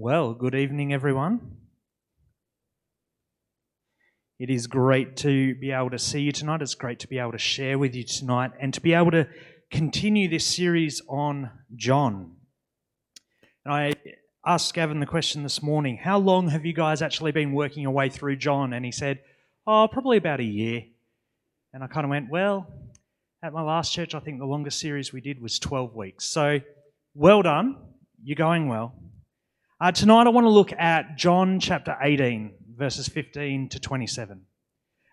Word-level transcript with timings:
Well, 0.00 0.32
good 0.32 0.54
evening, 0.54 0.92
everyone. 0.92 1.56
It 4.38 4.48
is 4.48 4.68
great 4.68 5.16
to 5.16 5.56
be 5.56 5.72
able 5.72 5.90
to 5.90 5.98
see 5.98 6.20
you 6.20 6.30
tonight. 6.30 6.62
It's 6.62 6.76
great 6.76 7.00
to 7.00 7.08
be 7.08 7.18
able 7.18 7.32
to 7.32 7.38
share 7.38 7.80
with 7.80 7.96
you 7.96 8.04
tonight 8.04 8.52
and 8.60 8.72
to 8.74 8.80
be 8.80 8.94
able 8.94 9.10
to 9.10 9.26
continue 9.72 10.28
this 10.28 10.46
series 10.46 11.02
on 11.08 11.50
John. 11.74 12.36
And 13.64 13.74
I 13.74 13.94
asked 14.46 14.72
Gavin 14.72 15.00
the 15.00 15.04
question 15.04 15.42
this 15.42 15.64
morning 15.64 15.96
how 15.96 16.18
long 16.18 16.46
have 16.50 16.64
you 16.64 16.74
guys 16.74 17.02
actually 17.02 17.32
been 17.32 17.52
working 17.52 17.82
your 17.82 17.90
way 17.90 18.08
through 18.08 18.36
John? 18.36 18.72
And 18.72 18.84
he 18.84 18.92
said, 18.92 19.18
Oh, 19.66 19.88
probably 19.90 20.16
about 20.16 20.38
a 20.38 20.44
year. 20.44 20.84
And 21.72 21.82
I 21.82 21.88
kind 21.88 22.04
of 22.04 22.10
went, 22.10 22.30
Well, 22.30 22.72
at 23.42 23.52
my 23.52 23.62
last 23.62 23.92
church, 23.92 24.14
I 24.14 24.20
think 24.20 24.38
the 24.38 24.46
longest 24.46 24.78
series 24.78 25.12
we 25.12 25.20
did 25.20 25.42
was 25.42 25.58
12 25.58 25.96
weeks. 25.96 26.24
So 26.24 26.60
well 27.14 27.42
done. 27.42 27.78
You're 28.22 28.36
going 28.36 28.68
well. 28.68 28.94
Uh, 29.80 29.92
tonight, 29.92 30.26
I 30.26 30.30
want 30.30 30.44
to 30.44 30.50
look 30.50 30.72
at 30.72 31.16
John 31.16 31.60
chapter 31.60 31.96
18, 32.02 32.52
verses 32.76 33.06
15 33.06 33.68
to 33.68 33.78
27. 33.78 34.42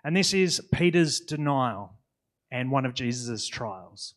And 0.03 0.17
this 0.17 0.33
is 0.33 0.59
Peter's 0.73 1.19
denial 1.19 1.99
and 2.49 2.71
one 2.71 2.87
of 2.87 2.95
Jesus' 2.95 3.47
trials. 3.47 4.15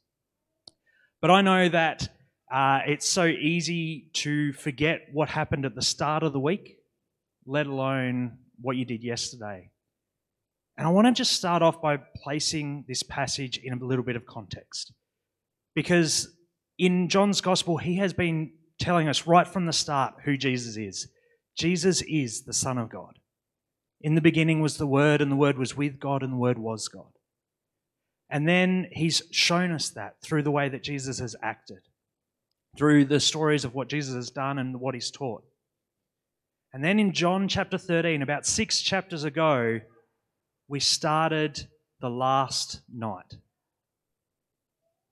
But 1.20 1.30
I 1.30 1.42
know 1.42 1.68
that 1.68 2.08
uh, 2.50 2.78
it's 2.86 3.06
so 3.06 3.26
easy 3.26 4.08
to 4.14 4.54
forget 4.54 5.08
what 5.12 5.28
happened 5.28 5.66
at 5.66 5.74
the 5.74 5.82
start 5.82 6.22
of 6.22 6.32
the 6.32 6.40
week, 6.40 6.78
let 7.44 7.66
alone 7.66 8.38
what 8.58 8.78
you 8.78 8.86
did 8.86 9.04
yesterday. 9.04 9.70
And 10.78 10.86
I 10.86 10.90
want 10.90 11.08
to 11.08 11.12
just 11.12 11.34
start 11.34 11.60
off 11.60 11.82
by 11.82 11.98
placing 11.98 12.86
this 12.88 13.02
passage 13.02 13.58
in 13.62 13.74
a 13.74 13.84
little 13.84 14.02
bit 14.02 14.16
of 14.16 14.24
context. 14.24 14.94
Because 15.74 16.34
in 16.78 17.10
John's 17.10 17.42
gospel, 17.42 17.76
he 17.76 17.96
has 17.96 18.14
been 18.14 18.52
telling 18.78 19.08
us 19.08 19.26
right 19.26 19.46
from 19.46 19.66
the 19.66 19.72
start 19.72 20.14
who 20.24 20.36
Jesus 20.36 20.76
is. 20.76 21.08
Jesus 21.56 22.02
is 22.02 22.42
the 22.42 22.52
Son 22.52 22.78
of 22.78 22.90
God. 22.90 23.18
In 24.00 24.14
the 24.14 24.20
beginning 24.20 24.60
was 24.60 24.76
the 24.76 24.86
Word, 24.86 25.20
and 25.20 25.30
the 25.30 25.36
Word 25.36 25.58
was 25.58 25.76
with 25.76 25.98
God, 25.98 26.22
and 26.22 26.32
the 26.32 26.36
Word 26.36 26.58
was 26.58 26.86
God. 26.88 27.12
And 28.30 28.48
then 28.48 28.88
he's 28.92 29.22
shown 29.30 29.72
us 29.72 29.90
that 29.90 30.20
through 30.22 30.42
the 30.42 30.50
way 30.50 30.68
that 30.68 30.82
Jesus 30.82 31.18
has 31.18 31.34
acted, 31.42 31.80
through 32.76 33.06
the 33.06 33.20
stories 33.20 33.64
of 33.64 33.74
what 33.74 33.88
Jesus 33.88 34.14
has 34.14 34.30
done 34.30 34.58
and 34.58 34.80
what 34.80 34.94
he's 34.94 35.10
taught. 35.10 35.42
And 36.72 36.84
then 36.84 36.98
in 36.98 37.12
John 37.12 37.48
chapter 37.48 37.78
13, 37.78 38.22
about 38.22 38.46
six 38.46 38.80
chapters 38.80 39.24
ago, 39.24 39.80
we 40.68 40.78
started 40.78 41.66
the 42.00 42.10
last 42.10 42.82
night. 42.92 43.36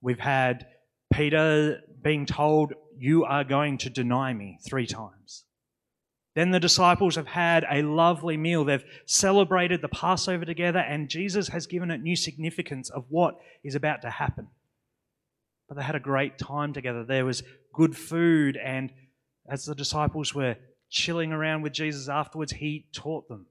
We've 0.03 0.21
had 0.21 0.67
Peter 1.13 1.81
being 2.03 2.27
told, 2.27 2.75
You 2.99 3.25
are 3.25 3.45
going 3.45 3.79
to 3.79 3.91
deny 3.91 4.33
me 4.33 4.59
three 4.67 4.87
times. 4.87 5.45
Then 6.35 6.51
the 6.51 6.61
disciples 6.61 7.17
have 7.17 7.29
had 7.29 7.65
a 7.71 7.83
lovely 7.83 8.37
meal. 8.37 8.65
They've 8.65 8.85
celebrated 9.07 9.81
the 9.81 9.89
Passover 9.89 10.45
together, 10.45 10.81
and 10.81 11.09
Jesus 11.09 11.49
has 11.49 11.67
given 11.67 11.91
it 11.91 12.03
new 12.03 12.15
significance 12.15 12.91
of 12.91 13.07
what 13.09 13.37
is 13.65 13.75
about 13.75 14.03
to 14.03 14.11
happen. 14.11 14.49
But 15.67 15.79
they 15.79 15.83
had 15.83 15.95
a 15.95 16.01
great 16.01 16.39
time 16.39 16.75
together. 16.75 17.05
There 17.05 17.25
was 17.25 17.43
good 17.73 17.97
food, 17.97 18.59
and 18.63 18.93
as 19.49 19.65
the 19.65 19.75
disciples 19.75 20.35
were 20.35 20.57
chilling 20.91 21.33
around 21.33 21.63
with 21.63 21.73
Jesus 21.73 22.09
afterwards, 22.09 22.53
he 22.53 22.87
taught 22.93 23.29
them. 23.29 23.47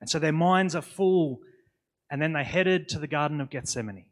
And 0.00 0.10
so 0.10 0.18
their 0.18 0.32
minds 0.32 0.74
are 0.74 0.82
full, 0.82 1.38
and 2.10 2.20
then 2.20 2.32
they 2.32 2.42
headed 2.42 2.88
to 2.88 2.98
the 2.98 3.06
Garden 3.06 3.40
of 3.40 3.48
Gethsemane 3.48 4.06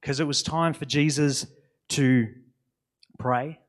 because 0.00 0.18
it 0.18 0.26
was 0.26 0.42
time 0.42 0.74
for 0.74 0.84
Jesus 0.84 1.46
to 1.90 2.26
pray. 3.20 3.60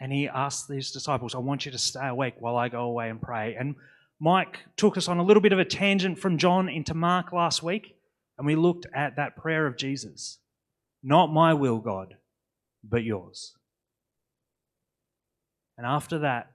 And 0.00 0.12
he 0.12 0.28
asked 0.28 0.68
these 0.68 0.90
disciples, 0.92 1.34
I 1.34 1.38
want 1.38 1.66
you 1.66 1.72
to 1.72 1.78
stay 1.78 2.06
awake 2.06 2.34
while 2.38 2.56
I 2.56 2.68
go 2.68 2.82
away 2.82 3.10
and 3.10 3.20
pray. 3.20 3.56
And 3.58 3.74
Mike 4.20 4.60
took 4.76 4.96
us 4.96 5.08
on 5.08 5.18
a 5.18 5.24
little 5.24 5.40
bit 5.40 5.52
of 5.52 5.58
a 5.58 5.64
tangent 5.64 6.18
from 6.18 6.38
John 6.38 6.68
into 6.68 6.94
Mark 6.94 7.32
last 7.32 7.62
week, 7.62 7.96
and 8.36 8.46
we 8.46 8.54
looked 8.54 8.86
at 8.94 9.16
that 9.16 9.36
prayer 9.36 9.66
of 9.66 9.76
Jesus 9.76 10.38
Not 11.02 11.32
my 11.32 11.54
will, 11.54 11.78
God, 11.78 12.16
but 12.82 13.04
yours. 13.04 13.54
And 15.76 15.86
after 15.86 16.18
that, 16.20 16.50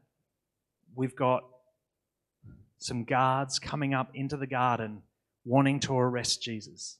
we've 0.95 1.15
got 1.15 1.43
some 2.77 3.05
guards 3.05 3.59
coming 3.59 3.93
up 3.93 4.11
into 4.13 4.35
the 4.35 4.47
garden 4.47 5.01
wanting 5.45 5.79
to 5.81 5.97
arrest 5.97 6.41
Jesus. 6.41 6.97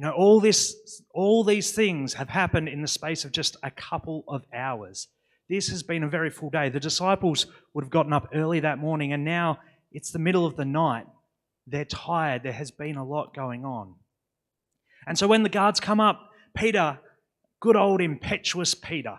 You 0.00 0.06
know, 0.06 0.12
all 0.12 0.40
this, 0.40 1.02
all 1.12 1.44
these 1.44 1.72
things 1.72 2.14
have 2.14 2.30
happened 2.30 2.70
in 2.70 2.80
the 2.80 2.88
space 2.88 3.26
of 3.26 3.32
just 3.32 3.58
a 3.62 3.70
couple 3.70 4.24
of 4.28 4.46
hours. 4.50 5.08
This 5.50 5.68
has 5.68 5.82
been 5.82 6.02
a 6.02 6.08
very 6.08 6.30
full 6.30 6.48
day. 6.48 6.70
The 6.70 6.80
disciples 6.80 7.44
would 7.74 7.84
have 7.84 7.90
gotten 7.90 8.14
up 8.14 8.30
early 8.32 8.60
that 8.60 8.78
morning, 8.78 9.12
and 9.12 9.26
now 9.26 9.58
it's 9.92 10.10
the 10.10 10.18
middle 10.18 10.46
of 10.46 10.56
the 10.56 10.64
night. 10.64 11.04
They're 11.66 11.84
tired. 11.84 12.44
There 12.44 12.50
has 12.50 12.70
been 12.70 12.96
a 12.96 13.04
lot 13.04 13.34
going 13.34 13.66
on. 13.66 13.96
And 15.06 15.18
so 15.18 15.28
when 15.28 15.42
the 15.42 15.50
guards 15.50 15.80
come 15.80 16.00
up, 16.00 16.30
Peter, 16.56 16.98
good 17.60 17.76
old 17.76 18.00
impetuous 18.00 18.74
Peter, 18.74 19.18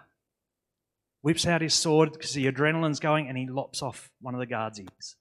whips 1.21 1.45
out 1.45 1.61
his 1.61 1.75
sword 1.75 2.11
because 2.11 2.33
the 2.33 2.51
adrenaline's 2.51 2.99
going 2.99 3.27
and 3.29 3.37
he 3.37 3.45
lops 3.45 3.83
off 3.83 4.09
one 4.19 4.33
of 4.33 4.39
the 4.39 4.47
guards' 4.47 4.79
ears. 4.79 5.15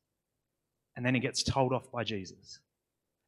And 0.96 1.04
then 1.04 1.14
he 1.14 1.20
gets 1.20 1.42
told 1.42 1.74
off 1.74 1.92
by 1.92 2.02
Jesus. 2.02 2.60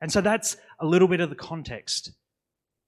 And 0.01 0.11
so 0.11 0.23
that's 0.23 0.57
a 0.81 0.87
little 0.87 1.09
bit 1.09 1.21
of 1.21 1.29
the 1.29 1.37
context. 1.37 2.13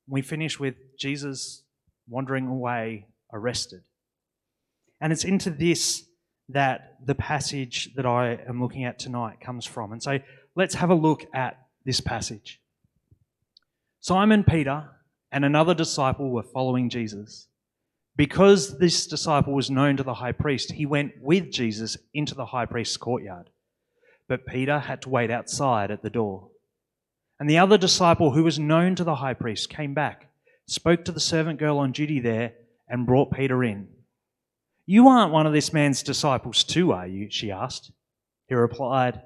We 0.09 0.23
finish 0.23 0.61
with 0.61 0.75
Jesus 0.99 1.63
wandering 2.09 2.47
away, 2.47 3.07
arrested. 3.33 3.83
And 5.01 5.13
it's 5.13 5.25
into 5.25 5.51
this 5.51 6.05
that 6.51 6.99
the 7.05 7.15
passage 7.15 7.95
that 7.97 8.07
I 8.07 8.39
am 8.49 8.61
looking 8.61 8.85
at 8.85 8.99
tonight 8.99 9.41
comes 9.41 9.65
from. 9.65 9.93
And 9.93 10.03
so 10.03 10.19
let's 10.55 10.75
have 10.75 10.91
a 10.91 10.95
look 10.95 11.25
at 11.35 11.59
this 11.85 12.01
passage. 12.01 12.61
Simon 14.01 14.45
Peter 14.45 14.91
and 15.33 15.45
another 15.45 15.75
disciple 15.75 16.31
were 16.31 16.43
following 16.43 16.91
Jesus. 16.91 17.49
Because 18.17 18.79
this 18.79 19.07
disciple 19.07 19.55
was 19.55 19.71
known 19.71 19.97
to 19.97 20.03
the 20.03 20.15
high 20.15 20.33
priest, 20.33 20.73
he 20.73 20.87
went 20.87 21.13
with 21.21 21.51
Jesus 21.51 21.97
into 22.13 22.35
the 22.35 22.47
high 22.47 22.67
priest's 22.67 22.97
courtyard. 22.97 23.51
But 24.29 24.47
Peter 24.47 24.79
had 24.79 25.03
to 25.03 25.09
wait 25.09 25.31
outside 25.31 25.91
at 25.91 26.03
the 26.03 26.11
door. 26.11 26.49
And 27.41 27.51
the 27.51 27.59
other 27.59 27.79
disciple 27.79 28.33
who 28.33 28.45
was 28.45 28.59
known 28.59 28.95
to 28.97 29.05
the 29.05 29.17
high 29.17 29.35
priest 29.35 29.69
came 29.69 29.95
back, 29.95 30.31
spoke 30.67 31.05
to 31.05 31.13
the 31.13 31.21
servant 31.21 31.59
girl 31.59 31.79
on 31.79 31.93
duty 31.93 32.21
there, 32.21 32.55
and 32.89 33.07
brought 33.07 33.33
Peter 33.33 33.65
in. 33.65 33.89
You 34.87 35.09
aren't 35.09 35.33
one 35.33 35.47
of 35.47 35.53
this 35.53 35.73
man's 35.73 36.03
disciples 36.03 36.63
too, 36.63 36.93
are 36.93 37.07
you? 37.07 37.29
she 37.31 37.51
asked. 37.51 37.91
He 38.49 38.55
replied, 38.55 39.23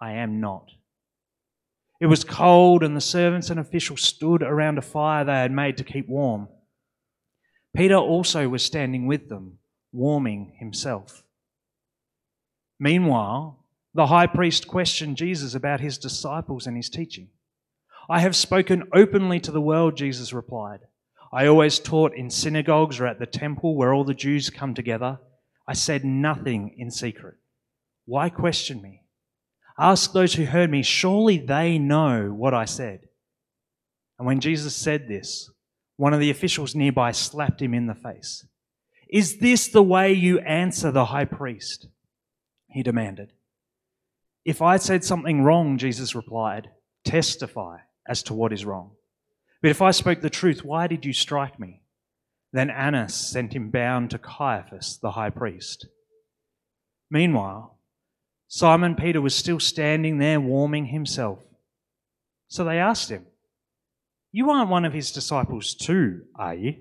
I 0.00 0.12
am 0.12 0.40
not. 0.40 0.70
It 2.00 2.06
was 2.06 2.24
cold, 2.24 2.82
and 2.82 2.96
the 2.96 3.00
servants 3.00 3.50
and 3.50 3.58
officials 3.58 4.02
stood 4.02 4.42
around 4.42 4.78
a 4.78 4.82
fire 4.82 5.24
they 5.24 5.32
had 5.32 5.52
made 5.52 5.76
to 5.78 5.84
keep 5.84 6.08
warm. 6.08 6.48
Peter 7.74 7.96
also 7.96 8.48
was 8.48 8.64
standing 8.64 9.06
with 9.06 9.28
them, 9.28 9.58
warming 9.92 10.56
himself. 10.58 11.24
Meanwhile, 12.78 13.63
the 13.94 14.06
high 14.06 14.26
priest 14.26 14.66
questioned 14.66 15.16
Jesus 15.16 15.54
about 15.54 15.80
his 15.80 15.98
disciples 15.98 16.66
and 16.66 16.76
his 16.76 16.90
teaching. 16.90 17.28
I 18.10 18.20
have 18.20 18.36
spoken 18.36 18.88
openly 18.92 19.40
to 19.40 19.52
the 19.52 19.60
world, 19.60 19.96
Jesus 19.96 20.32
replied. 20.32 20.80
I 21.32 21.46
always 21.46 21.78
taught 21.78 22.14
in 22.14 22.30
synagogues 22.30 23.00
or 23.00 23.06
at 23.06 23.18
the 23.18 23.26
temple 23.26 23.76
where 23.76 23.94
all 23.94 24.04
the 24.04 24.14
Jews 24.14 24.50
come 24.50 24.74
together. 24.74 25.18
I 25.66 25.72
said 25.72 26.04
nothing 26.04 26.74
in 26.76 26.90
secret. 26.90 27.36
Why 28.04 28.28
question 28.28 28.82
me? 28.82 29.02
Ask 29.78 30.12
those 30.12 30.34
who 30.34 30.44
heard 30.44 30.70
me. 30.70 30.82
Surely 30.82 31.38
they 31.38 31.78
know 31.78 32.32
what 32.32 32.54
I 32.54 32.66
said. 32.66 33.00
And 34.18 34.26
when 34.26 34.40
Jesus 34.40 34.76
said 34.76 35.08
this, 35.08 35.50
one 35.96 36.12
of 36.12 36.20
the 36.20 36.30
officials 36.30 36.74
nearby 36.74 37.12
slapped 37.12 37.62
him 37.62 37.74
in 37.74 37.86
the 37.86 37.94
face. 37.94 38.46
Is 39.08 39.38
this 39.38 39.68
the 39.68 39.82
way 39.82 40.12
you 40.12 40.38
answer 40.40 40.90
the 40.90 41.06
high 41.06 41.24
priest? 41.24 41.88
He 42.68 42.82
demanded. 42.82 43.32
If 44.44 44.60
I 44.60 44.76
said 44.76 45.04
something 45.04 45.42
wrong, 45.42 45.78
Jesus 45.78 46.14
replied, 46.14 46.70
testify 47.04 47.78
as 48.06 48.22
to 48.24 48.34
what 48.34 48.52
is 48.52 48.64
wrong. 48.64 48.92
But 49.62 49.70
if 49.70 49.80
I 49.80 49.92
spoke 49.92 50.20
the 50.20 50.30
truth, 50.30 50.64
why 50.64 50.86
did 50.86 51.06
you 51.06 51.12
strike 51.12 51.58
me? 51.58 51.82
Then 52.52 52.70
Annas 52.70 53.14
sent 53.14 53.54
him 53.54 53.70
bound 53.70 54.10
to 54.10 54.18
Caiaphas, 54.18 54.98
the 55.00 55.12
high 55.12 55.30
priest. 55.30 55.86
Meanwhile, 57.10 57.78
Simon 58.48 58.94
Peter 58.94 59.20
was 59.20 59.34
still 59.34 59.58
standing 59.58 60.18
there 60.18 60.40
warming 60.40 60.86
himself. 60.86 61.38
So 62.48 62.62
they 62.62 62.78
asked 62.78 63.10
him, 63.10 63.26
You 64.30 64.50
aren't 64.50 64.70
one 64.70 64.84
of 64.84 64.92
his 64.92 65.10
disciples 65.10 65.74
too, 65.74 66.22
are 66.36 66.54
you? 66.54 66.76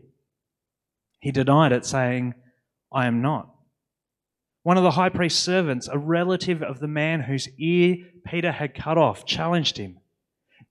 He 1.20 1.32
denied 1.32 1.72
it, 1.72 1.86
saying, 1.86 2.36
I 2.92 3.08
am 3.08 3.22
not. 3.22 3.50
One 4.64 4.78
of 4.78 4.84
the 4.84 4.92
high 4.92 5.10
priest's 5.10 5.42
servants, 5.42 5.90
a 5.90 5.98
relative 5.98 6.64
of 6.64 6.80
the 6.80 6.88
man 6.88 7.22
whose 7.22 7.50
ear 7.58 7.98
Peter 8.26 8.52
had 8.52 8.74
cut 8.74 8.98
off, 8.98 9.26
challenged 9.26 9.78
him. 9.78 10.00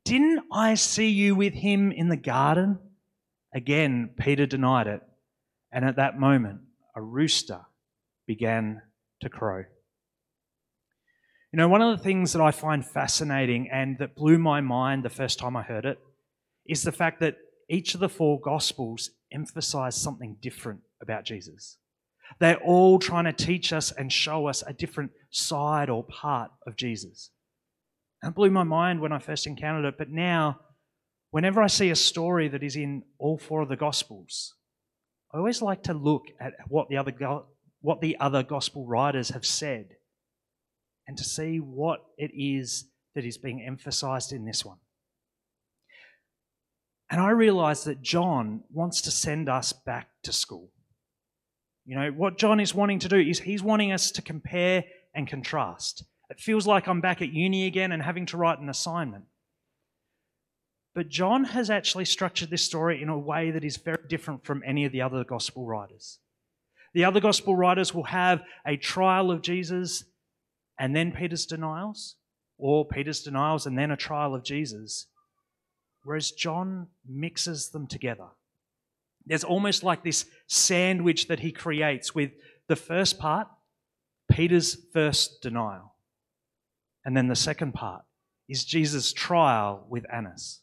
Didn't 0.04 0.44
I 0.50 0.74
see 0.74 1.08
you 1.08 1.34
with 1.34 1.52
him 1.52 1.92
in 1.92 2.08
the 2.08 2.16
garden? 2.16 2.78
Again, 3.54 4.10
Peter 4.18 4.46
denied 4.46 4.86
it. 4.86 5.02
And 5.70 5.84
at 5.84 5.96
that 5.96 6.18
moment, 6.18 6.60
a 6.96 7.02
rooster 7.02 7.60
began 8.26 8.82
to 9.20 9.28
crow. 9.28 9.64
You 11.52 11.58
know, 11.58 11.68
one 11.68 11.82
of 11.82 11.96
the 11.96 12.02
things 12.02 12.32
that 12.32 12.40
I 12.40 12.50
find 12.50 12.84
fascinating 12.84 13.68
and 13.70 13.98
that 13.98 14.16
blew 14.16 14.38
my 14.38 14.62
mind 14.62 15.04
the 15.04 15.10
first 15.10 15.38
time 15.38 15.54
I 15.54 15.62
heard 15.62 15.84
it 15.84 15.98
is 16.66 16.82
the 16.82 16.92
fact 16.92 17.20
that 17.20 17.36
each 17.68 17.94
of 17.94 18.00
the 18.00 18.08
four 18.08 18.40
Gospels 18.40 19.10
emphasize 19.30 19.94
something 19.94 20.36
different 20.40 20.80
about 21.00 21.24
Jesus. 21.24 21.76
They're 22.40 22.60
all 22.60 22.98
trying 22.98 23.24
to 23.24 23.32
teach 23.32 23.72
us 23.72 23.92
and 23.92 24.12
show 24.12 24.46
us 24.46 24.62
a 24.66 24.72
different 24.72 25.12
side 25.30 25.88
or 25.88 26.04
part 26.04 26.50
of 26.66 26.76
Jesus. 26.76 27.30
And 28.22 28.30
it 28.30 28.34
blew 28.34 28.50
my 28.50 28.62
mind 28.62 29.00
when 29.00 29.12
I 29.12 29.18
first 29.18 29.46
encountered 29.46 29.88
it, 29.88 29.98
but 29.98 30.10
now, 30.10 30.60
whenever 31.30 31.62
I 31.62 31.66
see 31.66 31.90
a 31.90 31.96
story 31.96 32.48
that 32.48 32.62
is 32.62 32.76
in 32.76 33.02
all 33.18 33.38
four 33.38 33.62
of 33.62 33.68
the 33.68 33.76
Gospels, 33.76 34.54
I 35.32 35.38
always 35.38 35.62
like 35.62 35.82
to 35.84 35.94
look 35.94 36.24
at 36.40 36.52
what 36.68 36.88
the 36.88 36.96
other, 36.98 37.12
what 37.80 38.00
the 38.00 38.16
other 38.18 38.42
Gospel 38.42 38.86
writers 38.86 39.30
have 39.30 39.46
said 39.46 39.96
and 41.06 41.16
to 41.18 41.24
see 41.24 41.58
what 41.58 42.00
it 42.16 42.30
is 42.34 42.88
that 43.14 43.24
is 43.24 43.38
being 43.38 43.62
emphasized 43.62 44.32
in 44.32 44.44
this 44.44 44.64
one. 44.64 44.78
And 47.10 47.20
I 47.20 47.30
realize 47.30 47.84
that 47.84 48.00
John 48.00 48.62
wants 48.72 49.02
to 49.02 49.10
send 49.10 49.48
us 49.48 49.72
back 49.72 50.08
to 50.22 50.32
school. 50.32 50.70
You 51.84 51.96
know, 51.96 52.10
what 52.10 52.38
John 52.38 52.60
is 52.60 52.74
wanting 52.74 53.00
to 53.00 53.08
do 53.08 53.18
is 53.18 53.40
he's 53.40 53.62
wanting 53.62 53.92
us 53.92 54.10
to 54.12 54.22
compare 54.22 54.84
and 55.14 55.26
contrast. 55.26 56.04
It 56.30 56.40
feels 56.40 56.66
like 56.66 56.86
I'm 56.86 57.00
back 57.00 57.20
at 57.20 57.32
uni 57.32 57.66
again 57.66 57.92
and 57.92 58.02
having 58.02 58.26
to 58.26 58.36
write 58.36 58.60
an 58.60 58.68
assignment. 58.68 59.24
But 60.94 61.08
John 61.08 61.44
has 61.44 61.70
actually 61.70 62.04
structured 62.04 62.50
this 62.50 62.62
story 62.62 63.02
in 63.02 63.08
a 63.08 63.18
way 63.18 63.50
that 63.50 63.64
is 63.64 63.78
very 63.78 64.04
different 64.08 64.44
from 64.44 64.62
any 64.64 64.84
of 64.84 64.92
the 64.92 65.02
other 65.02 65.24
gospel 65.24 65.66
writers. 65.66 66.18
The 66.94 67.04
other 67.04 67.20
gospel 67.20 67.56
writers 67.56 67.94
will 67.94 68.04
have 68.04 68.42
a 68.66 68.76
trial 68.76 69.30
of 69.30 69.42
Jesus 69.42 70.04
and 70.78 70.94
then 70.94 71.12
Peter's 71.12 71.46
denials, 71.46 72.16
or 72.58 72.86
Peter's 72.86 73.22
denials 73.22 73.66
and 73.66 73.78
then 73.78 73.90
a 73.90 73.96
trial 73.96 74.34
of 74.34 74.44
Jesus, 74.44 75.06
whereas 76.02 76.32
John 76.32 76.88
mixes 77.06 77.70
them 77.70 77.86
together. 77.86 78.28
There's 79.26 79.44
almost 79.44 79.82
like 79.82 80.02
this 80.02 80.26
sandwich 80.46 81.28
that 81.28 81.40
he 81.40 81.52
creates 81.52 82.14
with 82.14 82.32
the 82.68 82.76
first 82.76 83.18
part, 83.18 83.48
Peter's 84.30 84.76
first 84.92 85.42
denial. 85.42 85.94
And 87.04 87.16
then 87.16 87.28
the 87.28 87.36
second 87.36 87.72
part 87.72 88.04
is 88.48 88.64
Jesus' 88.64 89.12
trial 89.12 89.86
with 89.88 90.04
Annas. 90.12 90.60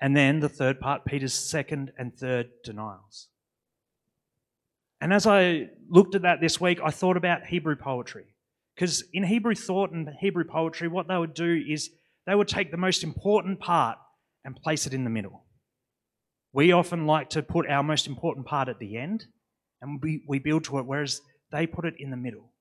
And 0.00 0.16
then 0.16 0.40
the 0.40 0.48
third 0.48 0.80
part, 0.80 1.04
Peter's 1.04 1.34
second 1.34 1.92
and 1.96 2.16
third 2.16 2.50
denials. 2.64 3.28
And 5.00 5.12
as 5.12 5.26
I 5.26 5.68
looked 5.88 6.14
at 6.14 6.22
that 6.22 6.40
this 6.40 6.60
week, 6.60 6.80
I 6.84 6.90
thought 6.90 7.16
about 7.16 7.46
Hebrew 7.46 7.76
poetry. 7.76 8.24
Because 8.74 9.04
in 9.12 9.24
Hebrew 9.24 9.54
thought 9.54 9.90
and 9.90 10.08
Hebrew 10.20 10.44
poetry, 10.44 10.88
what 10.88 11.08
they 11.08 11.16
would 11.16 11.34
do 11.34 11.62
is 11.68 11.90
they 12.26 12.34
would 12.34 12.48
take 12.48 12.70
the 12.70 12.76
most 12.76 13.04
important 13.04 13.60
part 13.60 13.98
and 14.44 14.56
place 14.56 14.86
it 14.86 14.94
in 14.94 15.04
the 15.04 15.10
middle. 15.10 15.44
We 16.52 16.72
often 16.72 17.06
like 17.06 17.30
to 17.30 17.42
put 17.42 17.68
our 17.68 17.82
most 17.82 18.06
important 18.06 18.46
part 18.46 18.68
at 18.68 18.78
the 18.78 18.96
end 18.96 19.26
and 19.80 20.00
we, 20.02 20.22
we 20.28 20.38
build 20.38 20.64
to 20.64 20.78
it, 20.78 20.86
whereas 20.86 21.20
they 21.50 21.66
put 21.66 21.84
it 21.84 21.94
in 21.98 22.10
the 22.10 22.16
middle. 22.16 22.52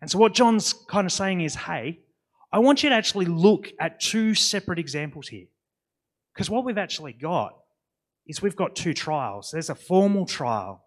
And 0.00 0.10
so, 0.10 0.18
what 0.18 0.34
John's 0.34 0.72
kind 0.72 1.06
of 1.06 1.12
saying 1.12 1.40
is 1.40 1.54
hey, 1.54 2.00
I 2.52 2.58
want 2.58 2.82
you 2.82 2.88
to 2.90 2.94
actually 2.94 3.26
look 3.26 3.70
at 3.78 4.00
two 4.00 4.34
separate 4.34 4.78
examples 4.78 5.28
here. 5.28 5.46
Because 6.34 6.50
what 6.50 6.64
we've 6.64 6.78
actually 6.78 7.12
got 7.12 7.54
is 8.26 8.42
we've 8.42 8.56
got 8.56 8.74
two 8.74 8.94
trials. 8.94 9.50
There's 9.52 9.70
a 9.70 9.74
formal 9.74 10.26
trial 10.26 10.84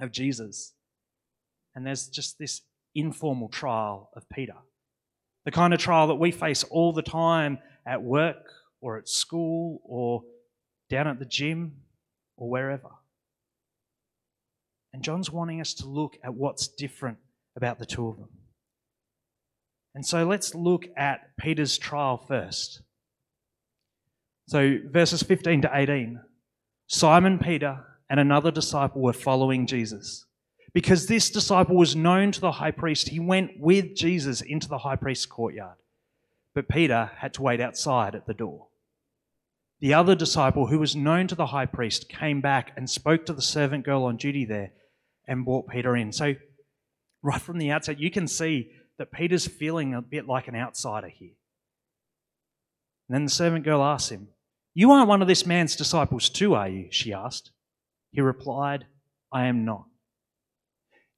of 0.00 0.12
Jesus, 0.12 0.74
and 1.74 1.86
there's 1.86 2.08
just 2.08 2.38
this 2.38 2.62
informal 2.94 3.48
trial 3.48 4.10
of 4.14 4.28
Peter. 4.28 4.56
The 5.44 5.50
kind 5.50 5.72
of 5.72 5.80
trial 5.80 6.08
that 6.08 6.16
we 6.16 6.30
face 6.30 6.64
all 6.64 6.92
the 6.92 7.02
time 7.02 7.58
at 7.86 8.02
work 8.02 8.44
or 8.80 8.98
at 8.98 9.08
school 9.08 9.80
or 9.84 10.22
down 10.88 11.06
at 11.08 11.18
the 11.18 11.24
gym 11.24 11.72
or 12.36 12.48
wherever. 12.48 12.90
And 14.92 15.02
John's 15.02 15.30
wanting 15.30 15.60
us 15.60 15.74
to 15.74 15.86
look 15.86 16.16
at 16.24 16.34
what's 16.34 16.68
different 16.68 17.18
about 17.56 17.78
the 17.78 17.86
two 17.86 18.08
of 18.08 18.16
them. 18.16 18.28
And 19.94 20.04
so 20.04 20.26
let's 20.26 20.54
look 20.54 20.86
at 20.96 21.36
Peter's 21.38 21.78
trial 21.78 22.18
first. 22.18 22.82
So, 24.48 24.78
verses 24.84 25.22
15 25.22 25.62
to 25.62 25.70
18 25.72 26.20
Simon 26.86 27.38
Peter 27.38 27.84
and 28.08 28.20
another 28.20 28.50
disciple 28.50 29.02
were 29.02 29.12
following 29.12 29.66
Jesus. 29.66 30.24
Because 30.72 31.06
this 31.06 31.30
disciple 31.30 31.74
was 31.74 31.96
known 31.96 32.30
to 32.32 32.40
the 32.40 32.52
high 32.52 32.70
priest, 32.70 33.08
he 33.08 33.18
went 33.18 33.58
with 33.58 33.94
Jesus 33.96 34.42
into 34.42 34.68
the 34.68 34.78
high 34.78 34.96
priest's 34.96 35.26
courtyard. 35.26 35.76
But 36.54 36.68
Peter 36.68 37.10
had 37.16 37.34
to 37.34 37.42
wait 37.42 37.60
outside 37.60 38.14
at 38.14 38.26
the 38.26 38.34
door. 38.34 38.68
The 39.80 39.94
other 39.94 40.14
disciple, 40.14 40.66
who 40.66 40.78
was 40.78 40.96
known 40.96 41.26
to 41.28 41.34
the 41.34 41.46
high 41.46 41.66
priest, 41.66 42.08
came 42.08 42.40
back 42.40 42.72
and 42.76 42.88
spoke 42.88 43.26
to 43.26 43.32
the 43.32 43.42
servant 43.42 43.84
girl 43.84 44.04
on 44.04 44.16
duty 44.16 44.44
there 44.44 44.72
and 45.28 45.44
brought 45.44 45.68
Peter 45.68 45.96
in. 45.96 46.12
So, 46.12 46.34
right 47.22 47.40
from 47.40 47.58
the 47.58 47.70
outset, 47.70 48.00
you 48.00 48.10
can 48.10 48.26
see 48.26 48.70
that 48.98 49.12
Peter's 49.12 49.46
feeling 49.46 49.92
a 49.92 50.00
bit 50.00 50.26
like 50.26 50.48
an 50.48 50.56
outsider 50.56 51.08
here. 51.08 51.34
And 53.08 53.14
then 53.14 53.24
the 53.24 53.30
servant 53.30 53.64
girl 53.64 53.82
asked 53.82 54.10
him, 54.10 54.28
You 54.74 54.92
aren't 54.92 55.08
one 55.08 55.20
of 55.20 55.28
this 55.28 55.44
man's 55.44 55.76
disciples, 55.76 56.30
too, 56.30 56.54
are 56.54 56.68
you? 56.68 56.88
She 56.90 57.12
asked. 57.12 57.50
He 58.12 58.22
replied, 58.22 58.86
I 59.30 59.46
am 59.46 59.66
not. 59.66 59.84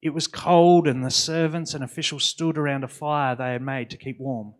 It 0.02 0.10
was 0.10 0.26
cold, 0.26 0.86
and 0.88 1.04
the 1.04 1.10
servants 1.10 1.74
and 1.74 1.84
officials 1.84 2.24
stood 2.24 2.58
around 2.58 2.84
a 2.84 2.88
fire 2.88 3.36
they 3.36 3.52
had 3.52 3.62
made 3.62 3.90
to 3.90 3.96
keep 3.96 4.18
warm. 4.18 4.54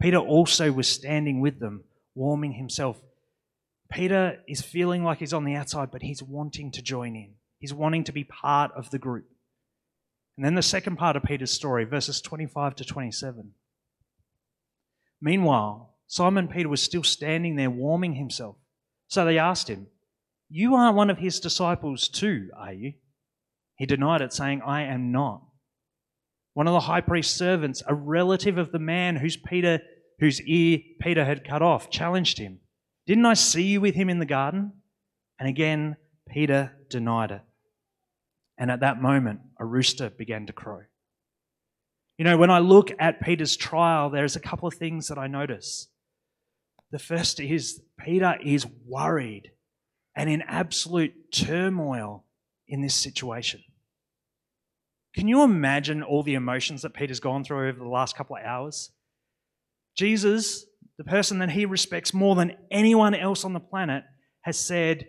Peter 0.00 0.18
also 0.18 0.72
was 0.72 0.88
standing 0.88 1.40
with 1.40 1.60
them, 1.60 1.84
warming 2.14 2.52
himself. 2.52 3.00
Peter 3.92 4.38
is 4.48 4.62
feeling 4.62 5.04
like 5.04 5.18
he's 5.18 5.32
on 5.32 5.44
the 5.44 5.54
outside, 5.54 5.90
but 5.90 6.02
he's 6.02 6.22
wanting 6.22 6.70
to 6.72 6.82
join 6.82 7.14
in. 7.14 7.34
He's 7.58 7.74
wanting 7.74 8.04
to 8.04 8.12
be 8.12 8.24
part 8.24 8.72
of 8.76 8.90
the 8.90 8.98
group. 8.98 9.26
And 10.36 10.46
then 10.46 10.54
the 10.54 10.62
second 10.62 10.96
part 10.96 11.16
of 11.16 11.22
Peter's 11.22 11.50
story, 11.50 11.84
verses 11.84 12.20
25 12.20 12.76
to 12.76 12.84
27. 12.84 13.52
Meanwhile, 15.20 15.94
Simon 16.06 16.48
Peter 16.48 16.68
was 16.68 16.82
still 16.82 17.02
standing 17.02 17.56
there 17.56 17.70
warming 17.70 18.14
himself. 18.14 18.56
So 19.08 19.24
they 19.24 19.38
asked 19.38 19.68
him, 19.68 19.88
You 20.48 20.74
aren't 20.74 20.96
one 20.96 21.10
of 21.10 21.18
his 21.18 21.38
disciples 21.38 22.08
too, 22.08 22.48
are 22.56 22.72
you? 22.72 22.94
He 23.76 23.86
denied 23.86 24.22
it, 24.22 24.32
saying, 24.32 24.62
I 24.64 24.82
am 24.82 25.12
not. 25.12 25.42
One 26.54 26.66
of 26.66 26.72
the 26.72 26.80
high 26.80 27.00
priest's 27.00 27.34
servants, 27.34 27.82
a 27.86 27.94
relative 27.94 28.58
of 28.58 28.72
the 28.72 28.78
man 28.78 29.16
whose 29.16 29.36
Peter 29.36 29.80
whose 30.18 30.40
ear 30.42 30.78
Peter 31.00 31.24
had 31.24 31.44
cut 31.44 31.62
off, 31.62 31.90
challenged 31.90 32.38
him. 32.38 32.60
Didn't 33.06 33.26
I 33.26 33.34
see 33.34 33.64
you 33.64 33.80
with 33.80 33.94
him 33.94 34.08
in 34.08 34.18
the 34.18 34.26
garden? 34.26 34.72
And 35.38 35.48
again, 35.48 35.96
Peter 36.28 36.72
denied 36.88 37.32
it. 37.32 37.42
And 38.58 38.70
at 38.70 38.80
that 38.80 39.02
moment, 39.02 39.40
a 39.58 39.64
rooster 39.64 40.10
began 40.10 40.46
to 40.46 40.52
crow. 40.52 40.82
You 42.18 42.24
know, 42.24 42.36
when 42.36 42.50
I 42.50 42.60
look 42.60 42.90
at 42.98 43.20
Peter's 43.20 43.56
trial, 43.56 44.10
there's 44.10 44.36
a 44.36 44.40
couple 44.40 44.68
of 44.68 44.74
things 44.74 45.08
that 45.08 45.18
I 45.18 45.26
notice. 45.26 45.88
The 46.92 46.98
first 46.98 47.40
is 47.40 47.80
Peter 47.98 48.36
is 48.44 48.66
worried 48.86 49.50
and 50.14 50.28
in 50.28 50.42
absolute 50.42 51.32
turmoil 51.32 52.24
in 52.68 52.82
this 52.82 52.94
situation. 52.94 53.62
Can 55.14 55.26
you 55.26 55.42
imagine 55.42 56.02
all 56.02 56.22
the 56.22 56.34
emotions 56.34 56.82
that 56.82 56.94
Peter's 56.94 57.20
gone 57.20 57.44
through 57.44 57.68
over 57.68 57.78
the 57.78 57.88
last 57.88 58.16
couple 58.16 58.36
of 58.36 58.42
hours? 58.44 58.92
Jesus, 59.96 60.64
the 60.98 61.04
person 61.04 61.38
that 61.38 61.50
he 61.50 61.66
respects 61.66 62.12
more 62.12 62.34
than 62.34 62.56
anyone 62.70 63.14
else 63.14 63.44
on 63.44 63.52
the 63.52 63.60
planet, 63.60 64.04
has 64.42 64.58
said, 64.58 65.06